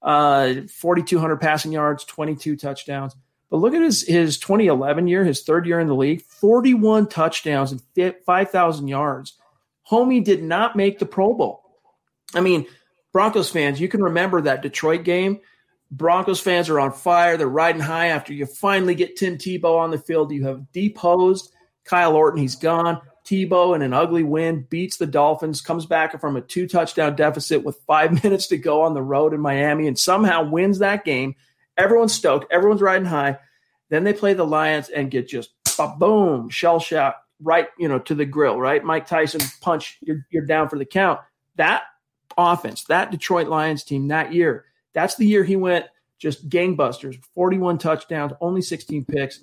[0.00, 3.16] Uh, 4,200 passing yards, 22 touchdowns.
[3.50, 7.72] But look at his his 2011 year, his third year in the league, 41 touchdowns
[7.72, 7.82] and
[8.24, 9.32] 5,000 yards.
[9.90, 11.63] Homie did not make the Pro Bowl.
[12.34, 12.66] I mean,
[13.12, 15.40] Broncos fans, you can remember that Detroit game.
[15.90, 17.36] Broncos fans are on fire.
[17.36, 20.32] They're riding high after you finally get Tim Tebow on the field.
[20.32, 21.52] You have deposed
[21.84, 22.40] Kyle Orton.
[22.40, 23.00] He's gone.
[23.24, 27.64] Tebow in an ugly win beats the Dolphins, comes back from a two touchdown deficit
[27.64, 31.36] with five minutes to go on the road in Miami, and somehow wins that game.
[31.76, 32.52] Everyone's stoked.
[32.52, 33.38] Everyone's riding high.
[33.88, 35.50] Then they play the Lions and get just
[35.98, 38.82] boom, shell shot right, you know, to the grill, right?
[38.82, 41.20] Mike Tyson punch, you're, you're down for the count.
[41.56, 41.82] That
[42.36, 45.86] offense, that Detroit Lions team that year, that's the year he went
[46.18, 49.40] just gangbusters 41 touchdowns, only 16 picks,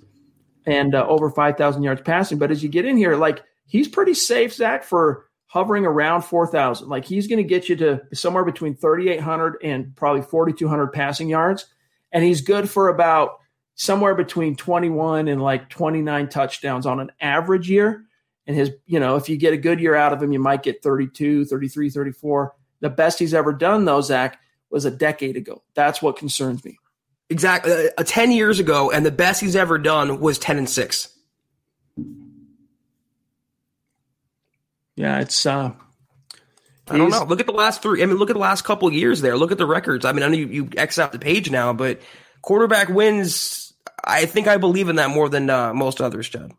[0.65, 2.37] and uh, over 5,000 yards passing.
[2.37, 6.87] But as you get in here, like he's pretty safe, Zach, for hovering around 4,000.
[6.87, 11.65] Like he's going to get you to somewhere between 3,800 and probably 4,200 passing yards.
[12.11, 13.39] And he's good for about
[13.75, 18.05] somewhere between 21 and like 29 touchdowns on an average year.
[18.47, 20.63] And his, you know, if you get a good year out of him, you might
[20.63, 22.55] get 32, 33, 34.
[22.81, 25.63] The best he's ever done, though, Zach, was a decade ago.
[25.75, 26.77] That's what concerns me.
[27.29, 27.89] Exactly.
[27.97, 31.07] Uh, 10 years ago, and the best he's ever done was 10 and 6.
[34.95, 35.45] Yeah, it's.
[35.45, 35.71] uh
[36.89, 37.23] I don't know.
[37.23, 38.03] Look at the last three.
[38.03, 39.37] I mean, look at the last couple of years there.
[39.37, 40.03] Look at the records.
[40.03, 42.01] I mean, I know you, you X out the page now, but
[42.41, 43.73] quarterback wins.
[44.03, 46.51] I think I believe in that more than uh, most others, Chad.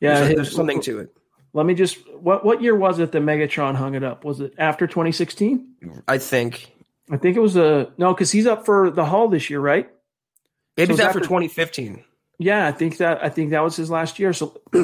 [0.00, 1.16] Yeah, there's, there's something to it.
[1.58, 1.98] Let me just.
[2.14, 4.24] What what year was it that Megatron hung it up?
[4.24, 6.02] Was it after 2016?
[6.06, 6.70] I think.
[7.10, 9.90] I think it was a no, because he's up for the Hall this year, right?
[10.76, 12.04] Maybe so it's after 2015.
[12.38, 14.32] Yeah, I think that I think that was his last year.
[14.32, 14.60] So,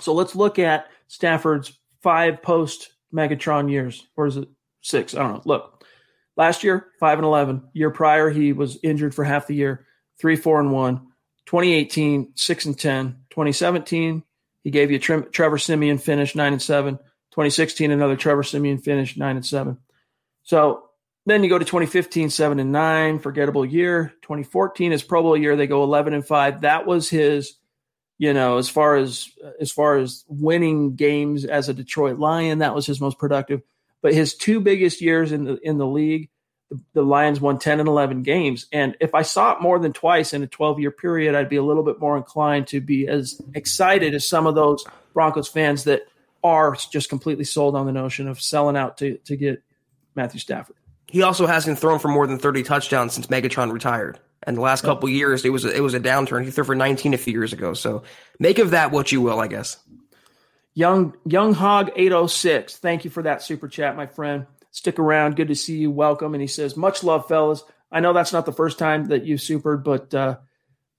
[0.00, 4.48] so let's look at Stafford's five post Megatron years, or is it
[4.80, 5.14] six?
[5.14, 5.42] I don't know.
[5.44, 5.84] Look,
[6.36, 7.62] last year five and eleven.
[7.74, 9.86] Year prior he was injured for half the year.
[10.20, 11.12] Three, four, and one.
[11.46, 13.18] 2018, six and ten.
[13.30, 14.24] 2017,
[14.62, 16.96] he gave you Tre- Trevor Siemian finish nine and seven.
[17.32, 19.78] 2016, another Trevor Siemian finish nine and seven.
[20.42, 20.84] So
[21.24, 24.12] then you go to 2015, seven and nine, forgettable year.
[24.22, 25.56] 2014 is Pro Bowl year.
[25.56, 26.62] They go 11 and five.
[26.62, 27.56] That was his
[28.22, 32.72] you know, as far as as far as winning games as a Detroit Lion, that
[32.72, 33.62] was his most productive.
[34.00, 36.30] But his two biggest years in the in the league,
[36.92, 38.66] the, Lions won 10 and 11 games.
[38.72, 41.56] And if I saw it more than twice in a 12 year period, I'd be
[41.56, 45.84] a little bit more inclined to be as excited as some of those Broncos fans
[45.84, 46.02] that
[46.44, 49.62] are just completely sold on the notion of selling out to to get
[50.14, 50.76] Matthew Stafford.
[51.08, 54.18] He also hasn't thrown for more than 30 touchdowns since Megatron retired.
[54.44, 56.44] And the last couple years, it was a, it was a downturn.
[56.44, 57.74] He threw for 19 a few years ago.
[57.74, 58.02] So
[58.40, 59.76] make of that what you will, I guess.
[60.74, 62.78] Young Young Hog 806.
[62.78, 64.46] Thank you for that super chat, my friend.
[64.72, 65.36] Stick around.
[65.36, 65.90] Good to see you.
[65.90, 66.34] Welcome.
[66.34, 67.62] And he says, much love, fellas.
[67.90, 70.38] I know that's not the first time that you've supered, but uh,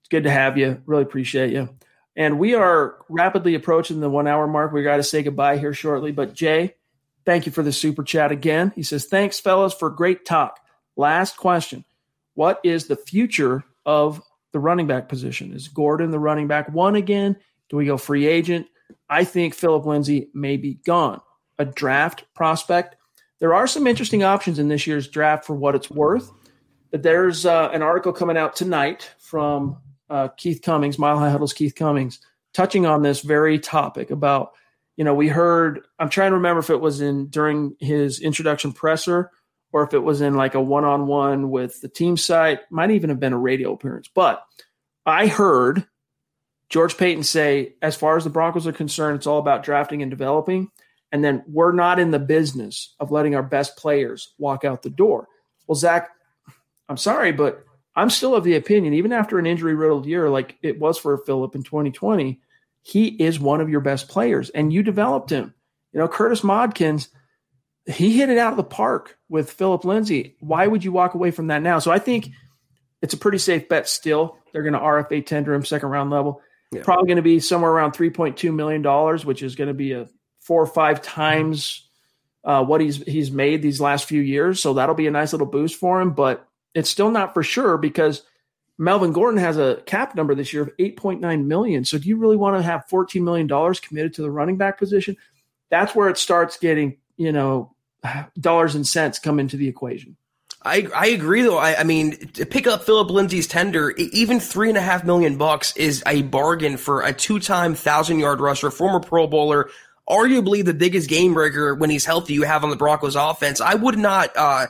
[0.00, 0.80] it's good to have you.
[0.86, 1.68] Really appreciate you.
[2.16, 4.72] And we are rapidly approaching the one hour mark.
[4.72, 6.12] We got to say goodbye here shortly.
[6.12, 6.74] But Jay,
[7.26, 8.72] thank you for the super chat again.
[8.76, 10.60] He says, thanks, fellas, for great talk.
[10.96, 11.84] Last question
[12.34, 14.22] what is the future of
[14.52, 15.52] the running back position?
[15.52, 17.36] Is Gordon the running back one again?
[17.68, 18.66] Do we go free agent?
[19.08, 21.20] I think Philip Lindsay may be gone.
[21.58, 22.96] A draft prospect.
[23.40, 26.30] There are some interesting options in this year's draft for what it's worth.
[26.90, 29.78] But there's uh, an article coming out tonight from
[30.08, 32.20] uh, Keith Cummings, Mile High Huddle's Keith Cummings,
[32.52, 34.52] touching on this very topic about,
[34.96, 38.72] you know, we heard, I'm trying to remember if it was in during his introduction
[38.72, 39.32] presser
[39.72, 42.92] or if it was in like a one on one with the team site, might
[42.92, 44.08] even have been a radio appearance.
[44.14, 44.44] But
[45.04, 45.84] I heard
[46.68, 50.12] George Paton say, as far as the Broncos are concerned, it's all about drafting and
[50.12, 50.70] developing.
[51.14, 54.90] And then we're not in the business of letting our best players walk out the
[54.90, 55.28] door.
[55.66, 56.10] Well, Zach,
[56.88, 60.58] I'm sorry, but I'm still of the opinion, even after an injury riddled year like
[60.60, 62.40] it was for Philip in 2020,
[62.82, 65.54] he is one of your best players and you developed him.
[65.92, 67.08] You know, Curtis Modkins–
[67.86, 70.36] he hit it out of the park with Philip Lindsay.
[70.40, 71.78] Why would you walk away from that now?
[71.78, 72.30] So I think
[73.02, 74.38] it's a pretty safe bet still.
[74.52, 76.40] They're going to RFA tender him second round level.
[76.72, 76.82] Yeah.
[76.82, 78.82] Probably going to be somewhere around $3.2 million,
[79.26, 80.08] which is going to be a
[80.44, 81.88] four or five times
[82.44, 84.60] uh, what he's he's made these last few years.
[84.60, 86.12] So that'll be a nice little boost for him.
[86.12, 88.22] But it's still not for sure because
[88.78, 91.84] Melvin Gordon has a cap number this year of 8.9 million.
[91.84, 94.78] So do you really want to have 14 million dollars committed to the running back
[94.78, 95.16] position?
[95.70, 97.74] That's where it starts getting, you know,
[98.38, 100.16] dollars and cents come into the equation.
[100.66, 101.58] I, I agree though.
[101.58, 105.36] I, I mean, to pick up Philip Lindsay's tender, even three and a half million
[105.36, 109.68] bucks is a bargain for a two-time thousand yard rusher, former Pro Bowler,
[110.08, 113.60] arguably the biggest game breaker when he's healthy you have on the Broncos offense.
[113.60, 114.66] I would not uh,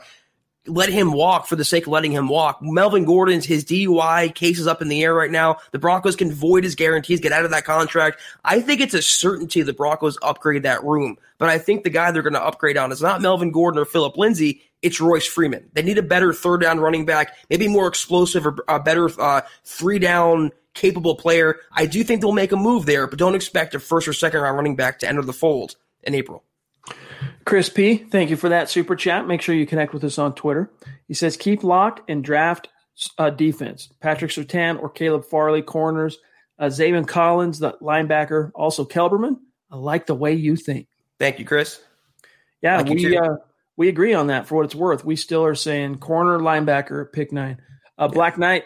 [0.67, 2.61] let him walk for the sake of letting him walk.
[2.61, 5.57] Melvin Gordon's his DUI case is up in the air right now.
[5.71, 8.19] The Broncos can void his guarantees, get out of that contract.
[8.43, 11.17] I think it's a certainty the Broncos upgrade that room.
[11.37, 13.85] But I think the guy they're going to upgrade on is not Melvin Gordon or
[13.85, 14.61] Philip Lindsay.
[14.85, 15.67] It's Royce Freeman.
[15.73, 19.41] They need a better third down running back, maybe more explosive or a better uh,
[19.63, 21.55] three down capable player.
[21.71, 24.41] I do think they'll make a move there, but don't expect a first or second
[24.41, 26.43] round running back to enter the fold in April.
[27.45, 29.27] Chris P, thank you for that super chat.
[29.27, 30.69] Make sure you connect with us on Twitter.
[31.07, 32.67] He says, keep locked and draft
[33.17, 33.89] uh, defense.
[33.99, 36.19] Patrick Surtain or Caleb Farley, corners.
[36.59, 38.51] Uh, Zaven Collins, the linebacker.
[38.53, 39.39] Also Kelberman.
[39.71, 40.87] I like the way you think.
[41.17, 41.81] Thank you, Chris.
[42.61, 43.35] Yeah, like we uh,
[43.77, 45.03] we agree on that for what it's worth.
[45.03, 47.61] We still are saying corner linebacker pick nine.
[47.97, 48.65] Uh, Black Knight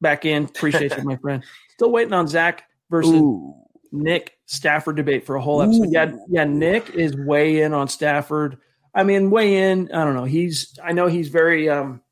[0.00, 0.44] back in.
[0.44, 1.44] Appreciate you, my friend.
[1.70, 3.54] Still waiting on Zach versus Ooh.
[3.92, 5.86] Nick Stafford debate for a whole episode.
[5.86, 5.92] Ooh.
[5.92, 6.44] Yeah, yeah.
[6.44, 8.58] Nick is way in on Stafford.
[8.94, 9.90] I mean, way in.
[9.92, 10.24] I don't know.
[10.24, 10.78] He's.
[10.82, 12.02] I know he's very um,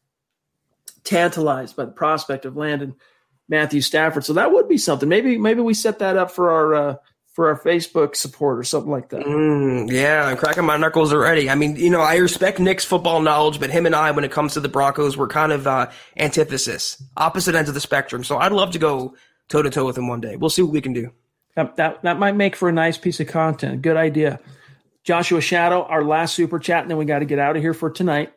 [1.05, 2.95] tantalized by the prospect of Landon.
[3.49, 4.25] Matthew Stafford.
[4.25, 5.09] So that would be something.
[5.09, 6.97] Maybe maybe we set that up for our uh,
[7.39, 9.21] for our Facebook support or something like that.
[9.21, 11.49] Mm, yeah, I'm cracking my knuckles already.
[11.49, 14.33] I mean, you know, I respect Nick's football knowledge, but him and I, when it
[14.33, 18.25] comes to the Broncos, we're kind of uh, antithesis, opposite ends of the spectrum.
[18.25, 19.15] So I'd love to go
[19.47, 20.35] toe to toe with him one day.
[20.35, 21.13] We'll see what we can do.
[21.55, 23.83] That, that that might make for a nice piece of content.
[23.83, 24.41] Good idea.
[25.05, 27.73] Joshua Shadow, our last super chat, and then we got to get out of here
[27.73, 28.33] for tonight.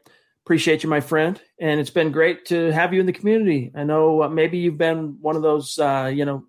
[0.45, 3.71] Appreciate you, my friend, and it's been great to have you in the community.
[3.73, 6.45] I know uh, maybe you've been one of those, uh, you know,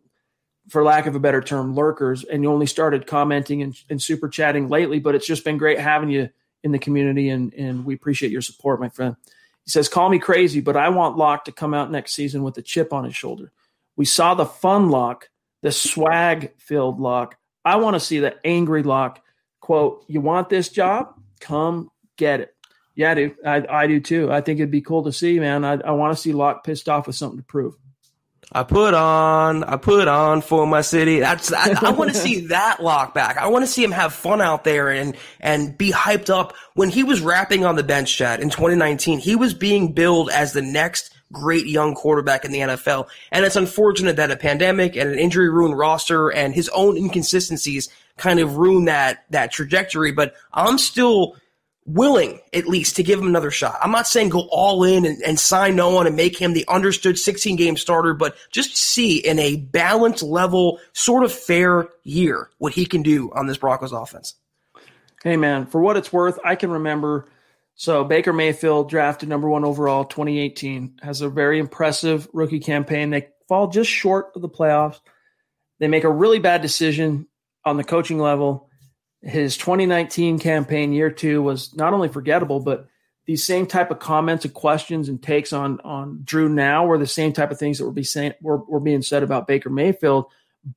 [0.68, 4.28] for lack of a better term, lurkers, and you only started commenting and, and super
[4.28, 5.00] chatting lately.
[5.00, 6.30] But it's just been great having you
[6.62, 9.16] in the community, and and we appreciate your support, my friend.
[9.64, 12.56] He says, "Call me crazy, but I want Lock to come out next season with
[12.58, 13.52] a chip on his shoulder.
[13.96, 15.28] We saw the fun Lock,
[15.62, 17.36] the swag filled Lock.
[17.64, 19.20] I want to see the angry Lock.
[19.60, 21.14] Quote: You want this job?
[21.40, 22.54] Come get it.
[22.94, 24.30] Yeah, dude, I, I do too.
[24.30, 25.64] I think it'd be cool to see, man.
[25.64, 27.74] I, I want to see Lock pissed off with something to prove.
[28.54, 31.20] I put on, I put on for my city.
[31.20, 33.38] That's I, I want to see that lock back.
[33.38, 36.54] I want to see him have fun out there and and be hyped up.
[36.74, 40.52] When he was rapping on the bench chat in 2019, he was being billed as
[40.52, 43.08] the next great young quarterback in the NFL.
[43.30, 47.88] And it's unfortunate that a pandemic and an injury ruined roster and his own inconsistencies
[48.18, 50.12] kind of ruined that that trajectory.
[50.12, 51.36] But I'm still
[51.84, 53.78] willing at least to give him another shot.
[53.82, 56.64] I'm not saying go all in and, and sign no one and make him the
[56.68, 62.50] understood 16 game starter, but just see in a balanced level, sort of fair year
[62.58, 64.34] what he can do on this Broncos offense.
[65.22, 67.28] Hey man, for what it's worth, I can remember.
[67.74, 73.10] So Baker Mayfield drafted number one overall 2018 has a very impressive rookie campaign.
[73.10, 75.00] They fall just short of the playoffs.
[75.80, 77.26] They make a really bad decision
[77.64, 78.68] on the coaching level
[79.22, 82.88] his 2019 campaign year two was not only forgettable, but
[83.24, 87.06] these same type of comments and questions and takes on on Drew now were the
[87.06, 90.26] same type of things that were, be saying, were, were being said about Baker Mayfield.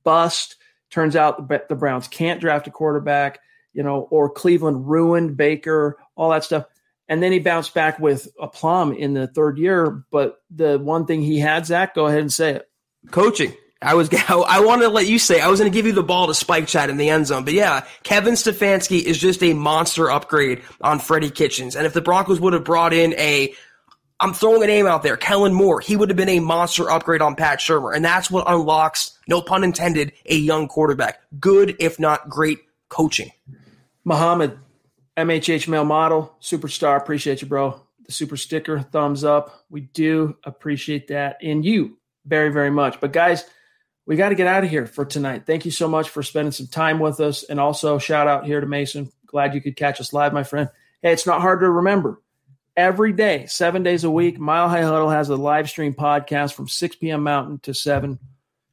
[0.04, 0.56] Bust.
[0.90, 3.40] Turns out the, the Browns can't draft a quarterback,
[3.72, 6.66] you know, or Cleveland ruined Baker, all that stuff.
[7.08, 10.04] And then he bounced back with a plum in the third year.
[10.12, 12.68] But the one thing he had, Zach, go ahead and say it.
[13.10, 13.52] Coaching.
[13.82, 16.02] I was I wanted to let you say I was going to give you the
[16.02, 19.52] ball to spike chat in the end zone, but yeah, Kevin Stefanski is just a
[19.52, 23.54] monster upgrade on Freddie Kitchens, and if the Broncos would have brought in a
[24.18, 27.20] I'm throwing a name out there, Kellen Moore, he would have been a monster upgrade
[27.20, 31.20] on Pat Shurmur, and that's what unlocks, no pun intended, a young quarterback.
[31.38, 33.30] Good, if not great, coaching.
[34.04, 34.58] Muhammad,
[35.18, 36.96] MHH male model, superstar.
[36.96, 37.82] Appreciate you, bro.
[38.06, 39.66] The super sticker, thumbs up.
[39.68, 42.98] We do appreciate that, and you very, very much.
[43.00, 43.44] But guys
[44.06, 45.44] we got to get out of here for tonight.
[45.46, 47.42] Thank you so much for spending some time with us.
[47.42, 49.10] And also, shout out here to Mason.
[49.26, 50.70] Glad you could catch us live, my friend.
[51.02, 52.22] Hey, it's not hard to remember.
[52.76, 56.68] Every day, seven days a week, Mile High Huddle has a live stream podcast from
[56.68, 57.22] 6 p.m.
[57.22, 58.18] Mountain to 7,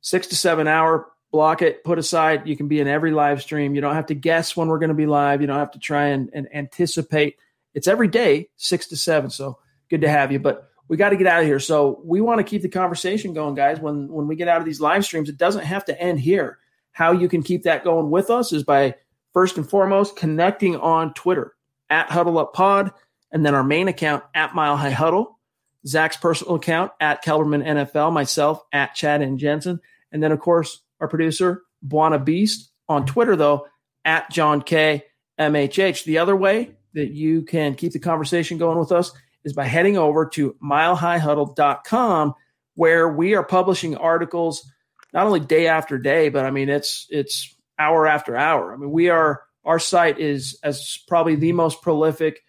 [0.01, 1.09] six to seven hour.
[1.31, 2.47] Block it, put aside.
[2.47, 3.73] You can be in every live stream.
[3.73, 5.41] You don't have to guess when we're going to be live.
[5.41, 7.37] You don't have to try and, and anticipate.
[7.73, 9.31] It's every day, six to seven.
[9.31, 9.57] So
[9.89, 10.37] good to have you.
[10.37, 11.59] But we got to get out of here.
[11.59, 13.79] So we want to keep the conversation going, guys.
[13.79, 16.59] When when we get out of these live streams, it doesn't have to end here.
[16.91, 18.93] How you can keep that going with us is by
[19.33, 21.55] first and foremost connecting on Twitter
[21.89, 22.91] at Huddle Up Pod,
[23.31, 25.39] and then our main account at Mile High Huddle,
[25.87, 29.79] Zach's personal account at Kelberman NFL, myself at Chad and Jensen,
[30.11, 33.65] and then of course our producer Buana Beast on Twitter though
[34.05, 35.05] at John K
[35.39, 36.03] MHH.
[36.03, 39.11] The other way that you can keep the conversation going with us
[39.43, 42.33] is by heading over to milehighhuddle.com
[42.75, 44.69] where we are publishing articles
[45.13, 48.73] not only day after day, but I mean it's it's hour after hour.
[48.73, 52.43] I mean we are our site is as probably the most prolific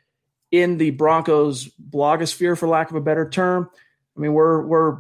[0.51, 3.71] in the Broncos blogosphere, for lack of a better term.
[4.17, 4.99] I mean we're we're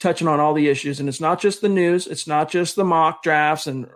[0.00, 2.84] touching on all the issues, and it's not just the news, it's not just the
[2.84, 3.88] mock drafts and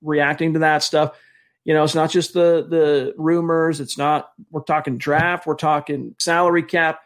[0.00, 1.18] reacting to that stuff
[1.66, 3.80] you know, it's not just the the rumors.
[3.80, 5.46] It's not we're talking draft.
[5.46, 7.00] We're talking salary cap.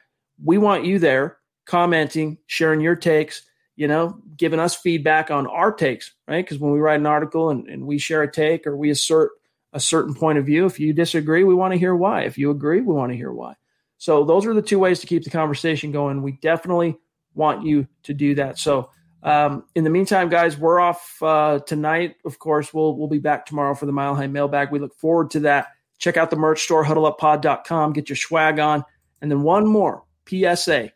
[0.45, 3.43] We want you there commenting, sharing your takes.
[3.77, 6.45] You know, giving us feedback on our takes, right?
[6.45, 9.31] Because when we write an article and, and we share a take or we assert
[9.73, 12.25] a certain point of view, if you disagree, we want to hear why.
[12.25, 13.55] If you agree, we want to hear why.
[13.97, 16.21] So those are the two ways to keep the conversation going.
[16.21, 16.99] We definitely
[17.33, 18.59] want you to do that.
[18.59, 18.91] So
[19.23, 22.17] um, in the meantime, guys, we're off uh, tonight.
[22.25, 24.71] Of course, we'll we'll be back tomorrow for the Mile High Mailbag.
[24.71, 25.69] We look forward to that.
[25.99, 27.93] Check out the merch store, huddleuppod.com.
[27.93, 28.85] Get your swag on.
[29.21, 30.93] And then one more PSA: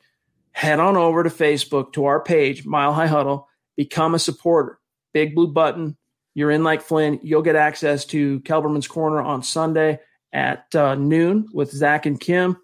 [0.52, 3.48] head on over to Facebook to our page, Mile High Huddle.
[3.76, 4.78] Become a supporter.
[5.12, 5.96] Big blue button.
[6.32, 7.20] You're in like Flynn.
[7.22, 10.00] You'll get access to Kelberman's Corner on Sunday
[10.32, 12.56] at uh, noon with Zach and Kim.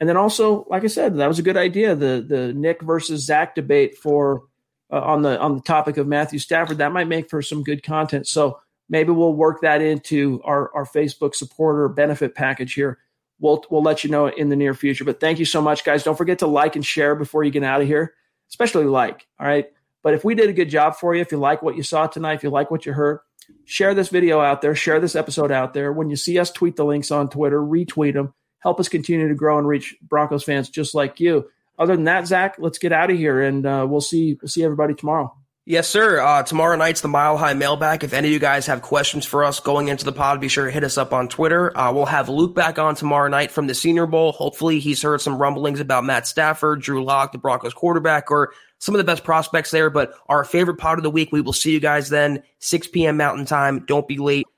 [0.00, 1.94] And then also, like I said, that was a good idea.
[1.94, 4.44] The the Nick versus Zach debate for
[4.92, 7.82] uh, on the on the topic of Matthew Stafford, that might make for some good
[7.82, 8.28] content.
[8.28, 12.98] So maybe we'll work that into our our Facebook supporter benefit package here.
[13.40, 15.04] We'll we'll let you know in the near future.
[15.04, 16.04] But thank you so much, guys.
[16.04, 18.14] Don't forget to like and share before you get out of here,
[18.50, 19.26] especially like.
[19.40, 19.66] All right.
[20.02, 22.06] But if we did a good job for you, if you like what you saw
[22.06, 23.20] tonight, if you like what you heard,
[23.64, 25.92] share this video out there, share this episode out there.
[25.92, 28.34] When you see us tweet the links on Twitter, retweet them.
[28.58, 31.48] Help us continue to grow and reach Broncos fans just like you.
[31.78, 34.64] Other than that, Zach, let's get out of here, and uh, we'll see we'll see
[34.64, 35.34] everybody tomorrow.
[35.64, 36.20] Yes, sir.
[36.20, 38.02] Uh, tomorrow night's the Mile High Mailbag.
[38.02, 40.64] If any of you guys have questions for us going into the pod, be sure
[40.64, 41.76] to hit us up on Twitter.
[41.78, 44.32] Uh, we'll have Luke back on tomorrow night from the Senior Bowl.
[44.32, 48.96] Hopefully, he's heard some rumblings about Matt Stafford, Drew Lock, the Broncos quarterback, or some
[48.96, 49.88] of the best prospects there.
[49.88, 53.16] But our favorite pod of the week, we will see you guys then, 6 p.m.
[53.16, 53.84] Mountain Time.
[53.86, 54.48] Don't be late.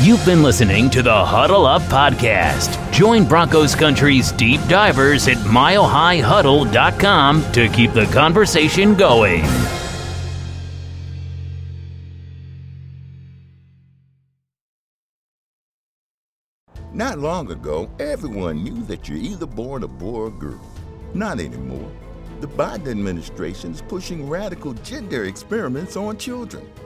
[0.00, 2.92] You've been listening to the Huddle Up Podcast.
[2.92, 9.44] Join Broncos Country's deep divers at milehighhuddle.com to keep the conversation going.
[16.92, 20.60] Not long ago, everyone knew that you're either born a boy or girl.
[21.14, 21.90] Not anymore.
[22.40, 26.68] The Biden administration is pushing radical gender experiments on children,